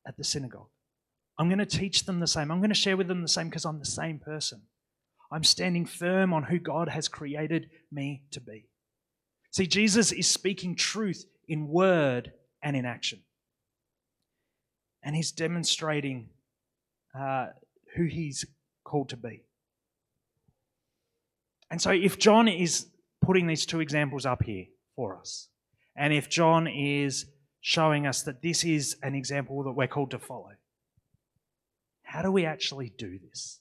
at 0.06 0.16
the 0.16 0.24
synagogue. 0.24 0.68
I'm 1.38 1.48
going 1.48 1.58
to 1.58 1.66
teach 1.66 2.04
them 2.04 2.20
the 2.20 2.26
same. 2.26 2.50
I'm 2.50 2.60
going 2.60 2.68
to 2.68 2.74
share 2.74 2.96
with 2.96 3.08
them 3.08 3.22
the 3.22 3.28
same 3.28 3.48
because 3.48 3.64
I'm 3.64 3.78
the 3.78 3.86
same 3.86 4.18
person. 4.18 4.62
I'm 5.32 5.42
standing 5.42 5.86
firm 5.86 6.32
on 6.32 6.44
who 6.44 6.58
God 6.58 6.88
has 6.88 7.08
created 7.08 7.70
me 7.90 8.22
to 8.32 8.40
be. 8.40 8.66
See, 9.50 9.66
Jesus 9.66 10.12
is 10.12 10.30
speaking 10.30 10.76
truth 10.76 11.24
in 11.48 11.68
word 11.68 12.32
and 12.62 12.76
in 12.76 12.84
action. 12.84 13.20
And 15.02 15.16
he's 15.16 15.32
demonstrating 15.32 16.28
uh, 17.18 17.46
who 17.96 18.04
he's 18.04 18.44
called 18.84 19.08
to 19.10 19.16
be. 19.16 19.44
And 21.70 21.80
so, 21.80 21.90
if 21.90 22.18
John 22.18 22.48
is 22.48 22.86
putting 23.22 23.46
these 23.46 23.66
two 23.66 23.80
examples 23.80 24.26
up 24.26 24.42
here 24.42 24.66
for 24.96 25.18
us, 25.18 25.48
and 25.96 26.12
if 26.12 26.28
John 26.28 26.66
is 26.66 27.26
showing 27.60 28.06
us 28.06 28.22
that 28.22 28.42
this 28.42 28.64
is 28.64 28.96
an 29.02 29.14
example 29.14 29.62
that 29.64 29.72
we're 29.72 29.88
called 29.88 30.10
to 30.10 30.18
follow, 30.18 30.52
how 32.02 32.22
do 32.22 32.30
we 32.30 32.44
actually 32.44 32.92
do 32.96 33.18
this? 33.18 33.60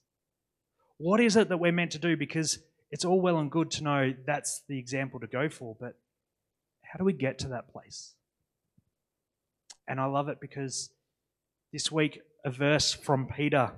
What 0.98 1.20
is 1.20 1.36
it 1.36 1.50
that 1.50 1.58
we're 1.58 1.72
meant 1.72 1.92
to 1.92 2.00
do? 2.00 2.16
Because 2.18 2.60
it's 2.92 3.06
all 3.06 3.20
well 3.20 3.40
and 3.40 3.50
good 3.50 3.72
to 3.72 3.84
know 3.84 4.14
that's 4.26 4.62
the 4.68 4.78
example 4.78 5.20
to 5.20 5.28
go 5.28 5.50
for, 5.50 5.76
but 5.80 5.98
how 6.82 6.98
do 7.00 7.04
we 7.04 7.14
get 7.14 7.40
to 7.40 7.48
that 7.50 7.72
place? 7.72 8.14
And 9.88 10.00
I 10.00 10.06
love 10.06 10.30
it 10.30 10.40
because 10.40 10.92
this 11.72 11.92
week 11.92 12.22
a 12.46 12.52
verse 12.52 12.94
from 12.94 13.28
Peter 13.28 13.72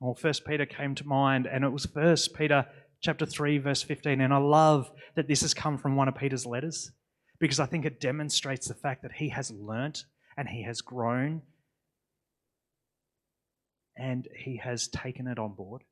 or 0.00 0.14
First 0.14 0.46
Peter 0.46 0.64
came 0.64 0.94
to 0.94 1.06
mind, 1.06 1.46
and 1.46 1.64
it 1.64 1.70
was 1.70 1.84
First 1.86 2.34
Peter 2.34 2.66
chapter 3.00 3.26
3, 3.26 3.58
verse 3.58 3.82
15. 3.82 4.20
And 4.20 4.32
I 4.32 4.38
love 4.38 4.90
that 5.16 5.28
this 5.28 5.42
has 5.42 5.54
come 5.54 5.78
from 5.78 5.96
one 5.96 6.08
of 6.08 6.14
Peter's 6.14 6.46
letters 6.46 6.90
because 7.38 7.60
I 7.60 7.66
think 7.66 7.84
it 7.84 8.00
demonstrates 8.00 8.68
the 8.68 8.74
fact 8.74 9.02
that 9.02 9.12
he 9.12 9.30
has 9.30 9.50
learnt 9.50 10.04
and 10.36 10.48
he 10.48 10.62
has 10.64 10.80
grown 10.80 11.42
and 13.96 14.28
he 14.36 14.58
has 14.58 14.88
taken 14.88 15.26
it 15.26 15.38
on 15.38 15.54
board. 15.54 15.82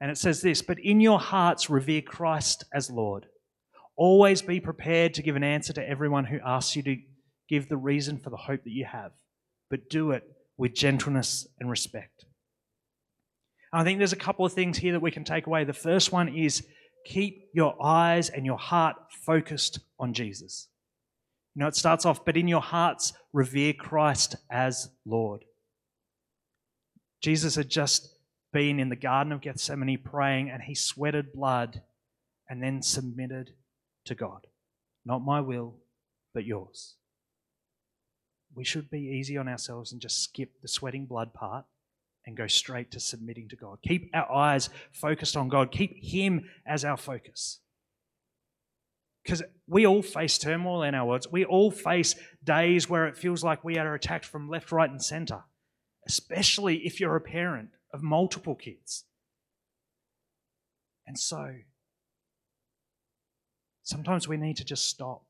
And 0.00 0.10
it 0.10 0.18
says 0.18 0.40
this 0.40 0.62
But 0.62 0.78
in 0.78 1.00
your 1.00 1.18
hearts, 1.18 1.68
revere 1.68 2.02
Christ 2.02 2.64
as 2.72 2.90
Lord. 2.90 3.26
Always 3.96 4.40
be 4.40 4.60
prepared 4.60 5.14
to 5.14 5.22
give 5.22 5.36
an 5.36 5.44
answer 5.44 5.72
to 5.74 5.86
everyone 5.86 6.24
who 6.24 6.38
asks 6.44 6.74
you 6.74 6.82
to 6.84 6.96
give 7.48 7.68
the 7.68 7.76
reason 7.76 8.18
for 8.18 8.30
the 8.30 8.36
hope 8.36 8.64
that 8.64 8.72
you 8.72 8.86
have, 8.86 9.12
but 9.68 9.90
do 9.90 10.12
it 10.12 10.22
with 10.56 10.74
gentleness 10.74 11.46
and 11.58 11.68
respect. 11.68 12.24
I 13.72 13.84
think 13.84 13.98
there's 13.98 14.12
a 14.12 14.16
couple 14.16 14.44
of 14.44 14.52
things 14.52 14.78
here 14.78 14.92
that 14.92 15.02
we 15.02 15.10
can 15.10 15.24
take 15.24 15.46
away. 15.46 15.64
The 15.64 15.72
first 15.72 16.12
one 16.12 16.28
is 16.28 16.66
keep 17.04 17.48
your 17.54 17.80
eyes 17.82 18.28
and 18.28 18.44
your 18.44 18.58
heart 18.58 18.96
focused 19.24 19.78
on 19.98 20.12
Jesus. 20.12 20.68
You 21.54 21.60
know, 21.60 21.68
it 21.68 21.76
starts 21.76 22.04
off, 22.04 22.24
but 22.24 22.36
in 22.36 22.48
your 22.48 22.60
hearts, 22.60 23.12
revere 23.32 23.72
Christ 23.72 24.36
as 24.50 24.88
Lord. 25.04 25.44
Jesus 27.20 27.54
had 27.54 27.68
just 27.68 28.08
been 28.52 28.80
in 28.80 28.88
the 28.88 28.96
Garden 28.96 29.32
of 29.32 29.40
Gethsemane 29.40 29.98
praying, 29.98 30.50
and 30.50 30.62
he 30.62 30.74
sweated 30.74 31.32
blood 31.32 31.82
and 32.48 32.62
then 32.62 32.82
submitted 32.82 33.50
to 34.06 34.14
God. 34.14 34.46
Not 35.04 35.24
my 35.24 35.40
will, 35.40 35.76
but 36.34 36.44
yours. 36.44 36.94
We 38.54 38.64
should 38.64 38.90
be 38.90 39.00
easy 39.00 39.36
on 39.36 39.48
ourselves 39.48 39.92
and 39.92 40.00
just 40.00 40.22
skip 40.22 40.60
the 40.60 40.68
sweating 40.68 41.06
blood 41.06 41.32
part 41.32 41.66
and 42.26 42.36
go 42.36 42.46
straight 42.46 42.90
to 42.92 43.00
submitting 43.00 43.48
to 43.48 43.56
God. 43.56 43.78
Keep 43.82 44.10
our 44.14 44.30
eyes 44.30 44.68
focused 44.92 45.36
on 45.36 45.48
God. 45.48 45.72
Keep 45.72 45.96
Him 46.02 46.48
as 46.66 46.84
our 46.84 46.96
focus. 46.96 47.60
Because 49.22 49.42
we 49.66 49.86
all 49.86 50.02
face 50.02 50.38
turmoil 50.38 50.82
in 50.82 50.94
our 50.94 51.06
worlds. 51.06 51.30
We 51.30 51.44
all 51.44 51.70
face 51.70 52.14
days 52.42 52.88
where 52.88 53.06
it 53.06 53.16
feels 53.16 53.44
like 53.44 53.62
we 53.62 53.76
are 53.76 53.94
attacked 53.94 54.24
from 54.24 54.48
left, 54.48 54.72
right, 54.72 54.90
and 54.90 55.02
center, 55.02 55.44
especially 56.06 56.78
if 56.78 57.00
you're 57.00 57.16
a 57.16 57.20
parent 57.20 57.70
of 57.92 58.02
multiple 58.02 58.54
kids. 58.54 59.04
And 61.06 61.18
so, 61.18 61.54
sometimes 63.82 64.26
we 64.26 64.36
need 64.36 64.56
to 64.56 64.64
just 64.64 64.88
stop. 64.88 65.24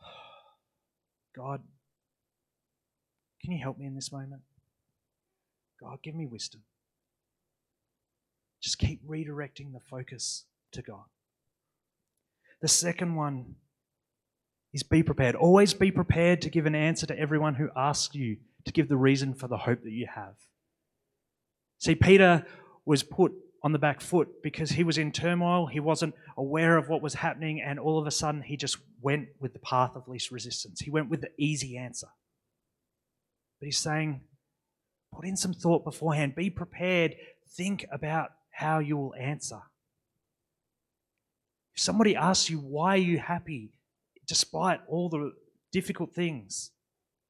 God, 1.34 1.62
can 3.42 3.52
you 3.52 3.62
help 3.62 3.78
me 3.78 3.86
in 3.86 3.94
this 3.94 4.12
moment? 4.12 4.42
God, 5.80 5.98
give 6.02 6.14
me 6.14 6.26
wisdom. 6.26 6.62
Just 8.62 8.78
keep 8.78 9.04
redirecting 9.06 9.72
the 9.72 9.80
focus 9.80 10.44
to 10.72 10.82
God. 10.82 11.04
The 12.60 12.68
second 12.68 13.16
one 13.16 13.56
is 14.72 14.84
be 14.84 15.02
prepared. 15.02 15.34
Always 15.34 15.74
be 15.74 15.90
prepared 15.90 16.40
to 16.42 16.50
give 16.50 16.66
an 16.66 16.76
answer 16.76 17.06
to 17.06 17.18
everyone 17.18 17.56
who 17.56 17.68
asks 17.76 18.14
you 18.14 18.36
to 18.64 18.72
give 18.72 18.88
the 18.88 18.96
reason 18.96 19.34
for 19.34 19.48
the 19.48 19.56
hope 19.56 19.82
that 19.82 19.90
you 19.90 20.06
have. 20.14 20.34
See, 21.78 21.96
Peter 21.96 22.46
was 22.84 23.02
put 23.02 23.32
on 23.64 23.72
the 23.72 23.78
back 23.78 24.00
foot 24.00 24.42
because 24.42 24.70
he 24.70 24.84
was 24.84 24.98
in 24.98 25.12
turmoil, 25.12 25.66
he 25.66 25.80
wasn't 25.80 26.14
aware 26.36 26.76
of 26.76 26.88
what 26.88 27.02
was 27.02 27.14
happening, 27.14 27.60
and 27.60 27.78
all 27.78 27.98
of 27.98 28.06
a 28.06 28.10
sudden 28.10 28.42
he 28.42 28.56
just 28.56 28.76
went 29.00 29.28
with 29.40 29.52
the 29.52 29.58
path 29.58 29.92
of 29.96 30.08
least 30.08 30.30
resistance. 30.30 30.80
He 30.80 30.90
went 30.90 31.10
with 31.10 31.20
the 31.20 31.30
easy 31.38 31.76
answer. 31.76 32.08
But 33.62 33.66
he's 33.66 33.78
saying, 33.78 34.22
put 35.14 35.24
in 35.24 35.36
some 35.36 35.54
thought 35.54 35.84
beforehand, 35.84 36.34
be 36.34 36.50
prepared, 36.50 37.14
think 37.48 37.86
about 37.92 38.30
how 38.50 38.80
you 38.80 38.96
will 38.96 39.14
answer. 39.14 39.60
If 41.72 41.80
somebody 41.80 42.16
asks 42.16 42.50
you, 42.50 42.58
why 42.58 42.94
are 42.94 42.96
you 42.96 43.18
happy 43.18 43.70
despite 44.26 44.80
all 44.88 45.08
the 45.08 45.30
difficult 45.70 46.12
things, 46.12 46.72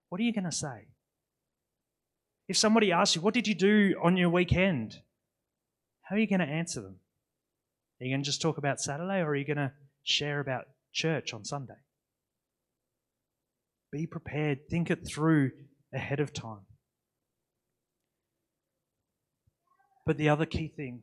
what 0.09 0.23
are 0.23 0.25
you 0.25 0.33
going 0.33 0.45
to 0.45 0.53
say? 0.53 0.89
If 2.49 2.57
somebody 2.57 2.93
asks 2.93 3.15
you, 3.15 3.21
what 3.21 3.35
did 3.35 3.47
you 3.47 3.55
do 3.55 3.95
on 4.03 4.17
your 4.17 4.31
weekend? 4.31 4.95
How 6.01 6.17
are 6.17 6.19
you 6.19 6.27
going 6.27 6.41
to 6.41 6.47
answer 6.47 6.81
them? 6.81 6.97
Are 8.01 8.07
you 8.07 8.11
going 8.11 8.23
to 8.23 8.27
just 8.27 8.41
talk 8.41 8.57
about 8.57 8.81
Saturday 8.81 9.21
or 9.21 9.29
are 9.29 9.37
you 9.37 9.45
going 9.45 9.59
to 9.59 9.73
share 10.03 10.41
about 10.41 10.65
church 10.95 11.35
on 11.35 11.45
Sunday? 11.45 11.77
Be 13.91 14.07
prepared, 14.07 14.71
think 14.71 14.91
it 14.91 15.07
through 15.07 15.51
ahead 15.93 16.21
of 16.21 16.33
time. 16.33 16.67
But 20.05 20.17
the 20.17 20.31
other 20.31 20.47
key 20.47 20.69
thing 20.69 21.03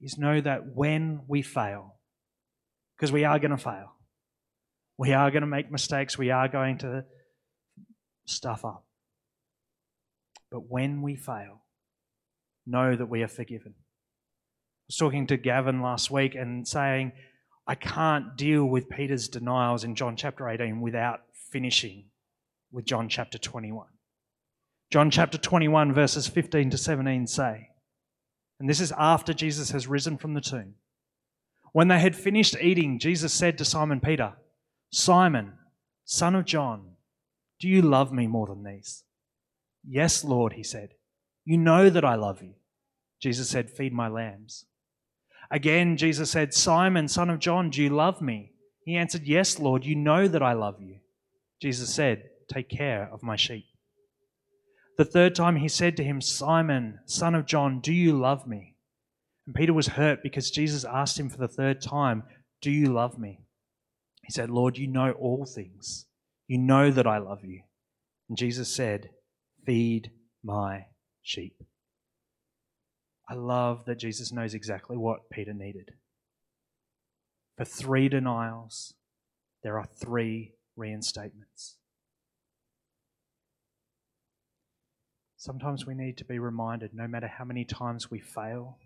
is 0.00 0.18
know 0.18 0.40
that 0.40 0.74
when 0.74 1.22
we 1.28 1.42
fail, 1.42 1.96
because 2.96 3.12
we 3.12 3.24
are 3.24 3.38
going 3.38 3.52
to 3.52 3.56
fail, 3.56 3.92
we 4.98 5.12
are 5.12 5.30
going 5.30 5.42
to 5.42 5.46
make 5.46 5.70
mistakes, 5.70 6.18
we 6.18 6.30
are 6.30 6.48
going 6.48 6.78
to 6.78 7.04
stuff 8.26 8.64
up. 8.64 8.84
But 10.50 10.68
when 10.68 11.02
we 11.02 11.14
fail, 11.14 11.62
know 12.66 12.94
that 12.94 13.06
we 13.06 13.22
are 13.22 13.28
forgiven. 13.28 13.74
I 13.76 14.88
was 14.88 14.96
talking 14.96 15.26
to 15.28 15.36
Gavin 15.36 15.80
last 15.80 16.10
week 16.10 16.34
and 16.34 16.66
saying, 16.66 17.12
I 17.66 17.76
can't 17.76 18.36
deal 18.36 18.64
with 18.64 18.90
Peter's 18.90 19.28
denials 19.28 19.84
in 19.84 19.94
John 19.94 20.16
chapter 20.16 20.48
18 20.48 20.80
without 20.80 21.20
finishing 21.50 22.06
with 22.72 22.84
John 22.84 23.08
chapter 23.08 23.38
21. 23.38 23.86
John 24.90 25.10
chapter 25.10 25.38
21, 25.38 25.92
verses 25.92 26.26
15 26.26 26.70
to 26.70 26.78
17 26.78 27.26
say, 27.26 27.68
and 28.62 28.70
this 28.70 28.80
is 28.80 28.92
after 28.96 29.34
Jesus 29.34 29.72
has 29.72 29.88
risen 29.88 30.16
from 30.16 30.34
the 30.34 30.40
tomb. 30.40 30.74
When 31.72 31.88
they 31.88 31.98
had 31.98 32.14
finished 32.14 32.54
eating, 32.60 33.00
Jesus 33.00 33.32
said 33.32 33.58
to 33.58 33.64
Simon 33.64 33.98
Peter, 33.98 34.34
Simon, 34.92 35.54
son 36.04 36.36
of 36.36 36.44
John, 36.44 36.92
do 37.58 37.66
you 37.66 37.82
love 37.82 38.12
me 38.12 38.28
more 38.28 38.46
than 38.46 38.62
these? 38.62 39.02
Yes, 39.84 40.22
Lord, 40.22 40.52
he 40.52 40.62
said. 40.62 40.90
You 41.44 41.58
know 41.58 41.90
that 41.90 42.04
I 42.04 42.14
love 42.14 42.40
you. 42.40 42.54
Jesus 43.20 43.48
said, 43.48 43.68
Feed 43.68 43.92
my 43.92 44.06
lambs. 44.06 44.66
Again, 45.50 45.96
Jesus 45.96 46.30
said, 46.30 46.54
Simon, 46.54 47.08
son 47.08 47.30
of 47.30 47.40
John, 47.40 47.68
do 47.68 47.82
you 47.82 47.90
love 47.90 48.22
me? 48.22 48.52
He 48.84 48.94
answered, 48.94 49.24
Yes, 49.24 49.58
Lord, 49.58 49.84
you 49.84 49.96
know 49.96 50.28
that 50.28 50.42
I 50.42 50.52
love 50.52 50.80
you. 50.80 50.98
Jesus 51.60 51.92
said, 51.92 52.30
Take 52.52 52.68
care 52.68 53.08
of 53.10 53.22
my 53.22 53.36
sheep. 53.36 53.64
The 54.98 55.04
third 55.06 55.34
time 55.34 55.56
he 55.56 55.68
said 55.68 55.96
to 55.96 56.04
him, 56.04 56.20
Simon, 56.20 56.98
son 57.06 57.34
of 57.34 57.46
John, 57.46 57.80
do 57.80 57.92
you 57.92 58.12
love 58.12 58.46
me? 58.46 58.74
And 59.46 59.54
Peter 59.54 59.72
was 59.72 59.88
hurt 59.88 60.22
because 60.22 60.50
Jesus 60.50 60.84
asked 60.84 61.18
him 61.18 61.30
for 61.30 61.38
the 61.38 61.48
third 61.48 61.80
time, 61.80 62.24
Do 62.60 62.70
you 62.70 62.92
love 62.92 63.18
me? 63.18 63.40
He 64.24 64.32
said, 64.32 64.50
Lord, 64.50 64.76
you 64.76 64.86
know 64.86 65.12
all 65.12 65.46
things. 65.46 66.06
You 66.46 66.58
know 66.58 66.90
that 66.90 67.06
I 67.06 67.18
love 67.18 67.44
you. 67.44 67.62
And 68.28 68.36
Jesus 68.36 68.74
said, 68.74 69.08
Feed 69.64 70.10
my 70.44 70.86
sheep. 71.22 71.56
I 73.28 73.34
love 73.34 73.86
that 73.86 73.98
Jesus 73.98 74.30
knows 74.30 74.52
exactly 74.52 74.98
what 74.98 75.30
Peter 75.32 75.54
needed. 75.54 75.92
For 77.56 77.64
three 77.64 78.08
denials, 78.08 78.94
there 79.62 79.78
are 79.78 79.88
three 80.00 80.52
reinstatements. 80.78 81.76
Sometimes 85.42 85.84
we 85.84 85.94
need 85.96 86.18
to 86.18 86.24
be 86.24 86.38
reminded 86.38 86.94
no 86.94 87.08
matter 87.08 87.26
how 87.26 87.44
many 87.44 87.64
times 87.64 88.08
we 88.08 88.20
fail, 88.20 88.78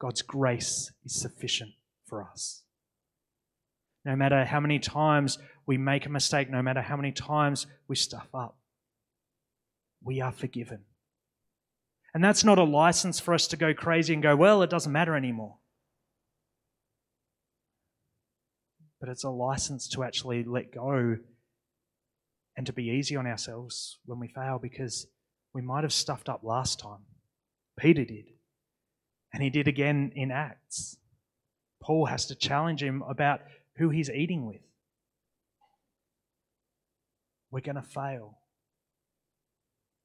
God's 0.00 0.22
grace 0.22 0.92
is 1.04 1.20
sufficient 1.20 1.72
for 2.06 2.22
us. 2.22 2.62
No 4.04 4.14
matter 4.14 4.44
how 4.44 4.60
many 4.60 4.78
times 4.78 5.40
we 5.66 5.76
make 5.78 6.06
a 6.06 6.08
mistake, 6.08 6.48
no 6.48 6.62
matter 6.62 6.82
how 6.82 6.94
many 6.94 7.10
times 7.10 7.66
we 7.88 7.96
stuff 7.96 8.28
up, 8.32 8.56
we 10.00 10.20
are 10.20 10.30
forgiven. 10.30 10.84
And 12.14 12.22
that's 12.22 12.44
not 12.44 12.58
a 12.58 12.62
license 12.62 13.18
for 13.18 13.34
us 13.34 13.48
to 13.48 13.56
go 13.56 13.74
crazy 13.74 14.14
and 14.14 14.22
go, 14.22 14.36
well, 14.36 14.62
it 14.62 14.70
doesn't 14.70 14.92
matter 14.92 15.16
anymore. 15.16 15.56
But 19.00 19.08
it's 19.08 19.24
a 19.24 19.30
license 19.30 19.88
to 19.88 20.04
actually 20.04 20.44
let 20.44 20.72
go 20.72 21.16
and 22.56 22.66
to 22.66 22.72
be 22.72 22.84
easy 22.84 23.16
on 23.16 23.26
ourselves 23.26 23.98
when 24.04 24.20
we 24.20 24.28
fail 24.28 24.60
because 24.62 25.08
we 25.54 25.62
might 25.62 25.84
have 25.84 25.92
stuffed 25.92 26.28
up 26.28 26.40
last 26.42 26.80
time. 26.80 27.04
Peter 27.78 28.04
did. 28.04 28.26
And 29.32 29.42
he 29.42 29.50
did 29.50 29.68
again 29.68 30.12
in 30.14 30.30
Acts. 30.30 30.96
Paul 31.80 32.06
has 32.06 32.26
to 32.26 32.34
challenge 32.34 32.82
him 32.82 33.02
about 33.08 33.40
who 33.76 33.88
he's 33.88 34.10
eating 34.10 34.46
with. 34.46 34.60
We're 37.50 37.60
going 37.60 37.76
to 37.76 37.82
fail. 37.82 38.38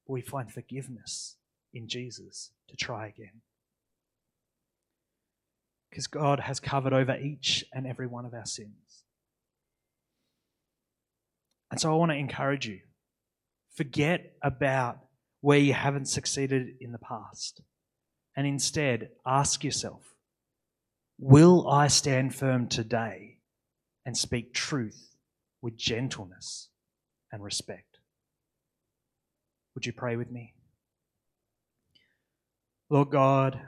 But 0.05 0.13
we 0.13 0.21
find 0.21 0.51
forgiveness 0.51 1.35
in 1.73 1.87
Jesus 1.87 2.51
to 2.69 2.75
try 2.75 3.07
again. 3.07 3.41
Because 5.89 6.07
God 6.07 6.41
has 6.41 6.59
covered 6.59 6.93
over 6.93 7.17
each 7.17 7.63
and 7.73 7.87
every 7.87 8.07
one 8.07 8.25
of 8.25 8.33
our 8.33 8.45
sins. 8.45 9.03
And 11.71 11.79
so 11.79 11.91
I 11.91 11.95
want 11.95 12.11
to 12.11 12.17
encourage 12.17 12.67
you 12.67 12.79
forget 13.75 14.33
about 14.41 14.97
where 15.41 15.59
you 15.59 15.73
haven't 15.73 16.07
succeeded 16.07 16.75
in 16.81 16.91
the 16.91 16.97
past. 16.97 17.61
And 18.35 18.45
instead, 18.45 19.09
ask 19.25 19.63
yourself 19.63 20.13
Will 21.19 21.67
I 21.67 21.87
stand 21.87 22.35
firm 22.35 22.67
today 22.67 23.39
and 24.05 24.15
speak 24.15 24.53
truth 24.53 25.15
with 25.61 25.75
gentleness 25.75 26.69
and 27.31 27.43
respect? 27.43 27.99
Would 29.73 29.85
you 29.85 29.93
pray 29.93 30.15
with 30.15 30.31
me? 30.31 30.53
Lord 32.89 33.09
God, 33.09 33.59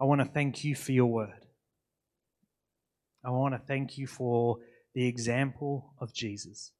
I 0.00 0.04
want 0.04 0.20
to 0.20 0.26
thank 0.26 0.64
you 0.64 0.74
for 0.74 0.92
your 0.92 1.06
word. 1.06 1.46
I 3.24 3.30
want 3.30 3.54
to 3.54 3.58
thank 3.66 3.98
you 3.98 4.06
for 4.06 4.58
the 4.94 5.06
example 5.06 5.94
of 5.98 6.12
Jesus. 6.12 6.72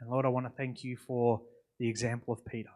And 0.00 0.08
Lord, 0.08 0.24
I 0.24 0.28
want 0.28 0.46
to 0.46 0.52
thank 0.56 0.82
you 0.82 0.96
for 0.96 1.42
the 1.78 1.88
example 1.88 2.32
of 2.32 2.44
Peter. 2.44 2.70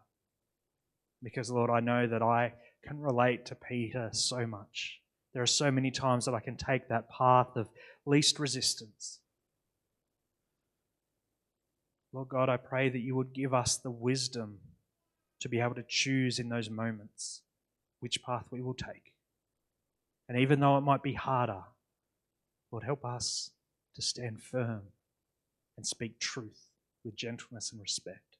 Because, 1.22 1.50
Lord, 1.50 1.70
I 1.70 1.80
know 1.80 2.06
that 2.06 2.22
I 2.22 2.52
can 2.86 3.00
relate 3.00 3.46
to 3.46 3.54
Peter 3.54 4.10
so 4.12 4.46
much. 4.46 5.00
There 5.32 5.42
are 5.42 5.46
so 5.46 5.70
many 5.70 5.90
times 5.90 6.26
that 6.26 6.34
I 6.34 6.40
can 6.40 6.56
take 6.56 6.88
that 6.88 7.08
path 7.08 7.56
of 7.56 7.68
least 8.04 8.38
resistance. 8.38 9.20
Lord 12.12 12.28
God, 12.28 12.48
I 12.48 12.58
pray 12.58 12.90
that 12.90 13.00
you 13.00 13.16
would 13.16 13.32
give 13.32 13.54
us 13.54 13.76
the 13.76 13.90
wisdom 13.90 14.58
to 15.40 15.48
be 15.48 15.60
able 15.60 15.74
to 15.74 15.84
choose 15.88 16.38
in 16.38 16.48
those 16.48 16.70
moments 16.70 17.40
which 18.00 18.22
path 18.22 18.44
we 18.50 18.60
will 18.60 18.74
take. 18.74 19.14
And 20.28 20.38
even 20.38 20.60
though 20.60 20.76
it 20.76 20.82
might 20.82 21.02
be 21.02 21.14
harder, 21.14 21.62
Lord, 22.70 22.84
help 22.84 23.04
us 23.04 23.50
to 23.96 24.02
stand 24.02 24.42
firm 24.42 24.82
and 25.76 25.86
speak 25.86 26.20
truth 26.20 26.63
with 27.04 27.16
gentleness 27.16 27.70
and 27.72 27.80
respect. 27.80 28.36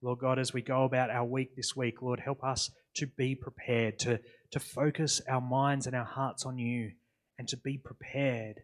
Lord 0.00 0.20
God, 0.20 0.38
as 0.38 0.52
we 0.52 0.62
go 0.62 0.84
about 0.84 1.10
our 1.10 1.24
week 1.24 1.56
this 1.56 1.74
week, 1.74 2.02
Lord, 2.02 2.20
help 2.20 2.44
us 2.44 2.70
to 2.96 3.06
be 3.06 3.34
prepared, 3.34 3.98
to, 4.00 4.20
to 4.52 4.60
focus 4.60 5.20
our 5.28 5.40
minds 5.40 5.86
and 5.86 5.96
our 5.96 6.04
hearts 6.04 6.46
on 6.46 6.58
you, 6.58 6.92
and 7.38 7.48
to 7.48 7.56
be 7.56 7.78
prepared 7.78 8.60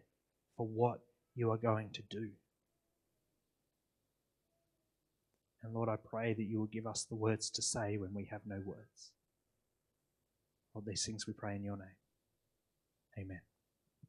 for 0.55 0.65
what 0.65 0.99
you 1.35 1.51
are 1.51 1.57
going 1.57 1.89
to 1.93 2.01
do. 2.09 2.29
And 5.61 5.73
Lord, 5.73 5.89
I 5.89 5.95
pray 5.95 6.33
that 6.33 6.43
you 6.43 6.59
will 6.59 6.67
give 6.67 6.87
us 6.87 7.05
the 7.09 7.15
words 7.15 7.49
to 7.51 7.61
say 7.61 7.97
when 7.97 8.13
we 8.13 8.29
have 8.31 8.41
no 8.45 8.61
words. 8.63 9.11
Lord, 10.73 10.85
these 10.85 11.05
things 11.05 11.25
we 11.25 11.33
pray 11.33 11.55
in 11.55 11.63
your 11.63 11.77
name. 11.77 11.87
Amen. 13.17 13.41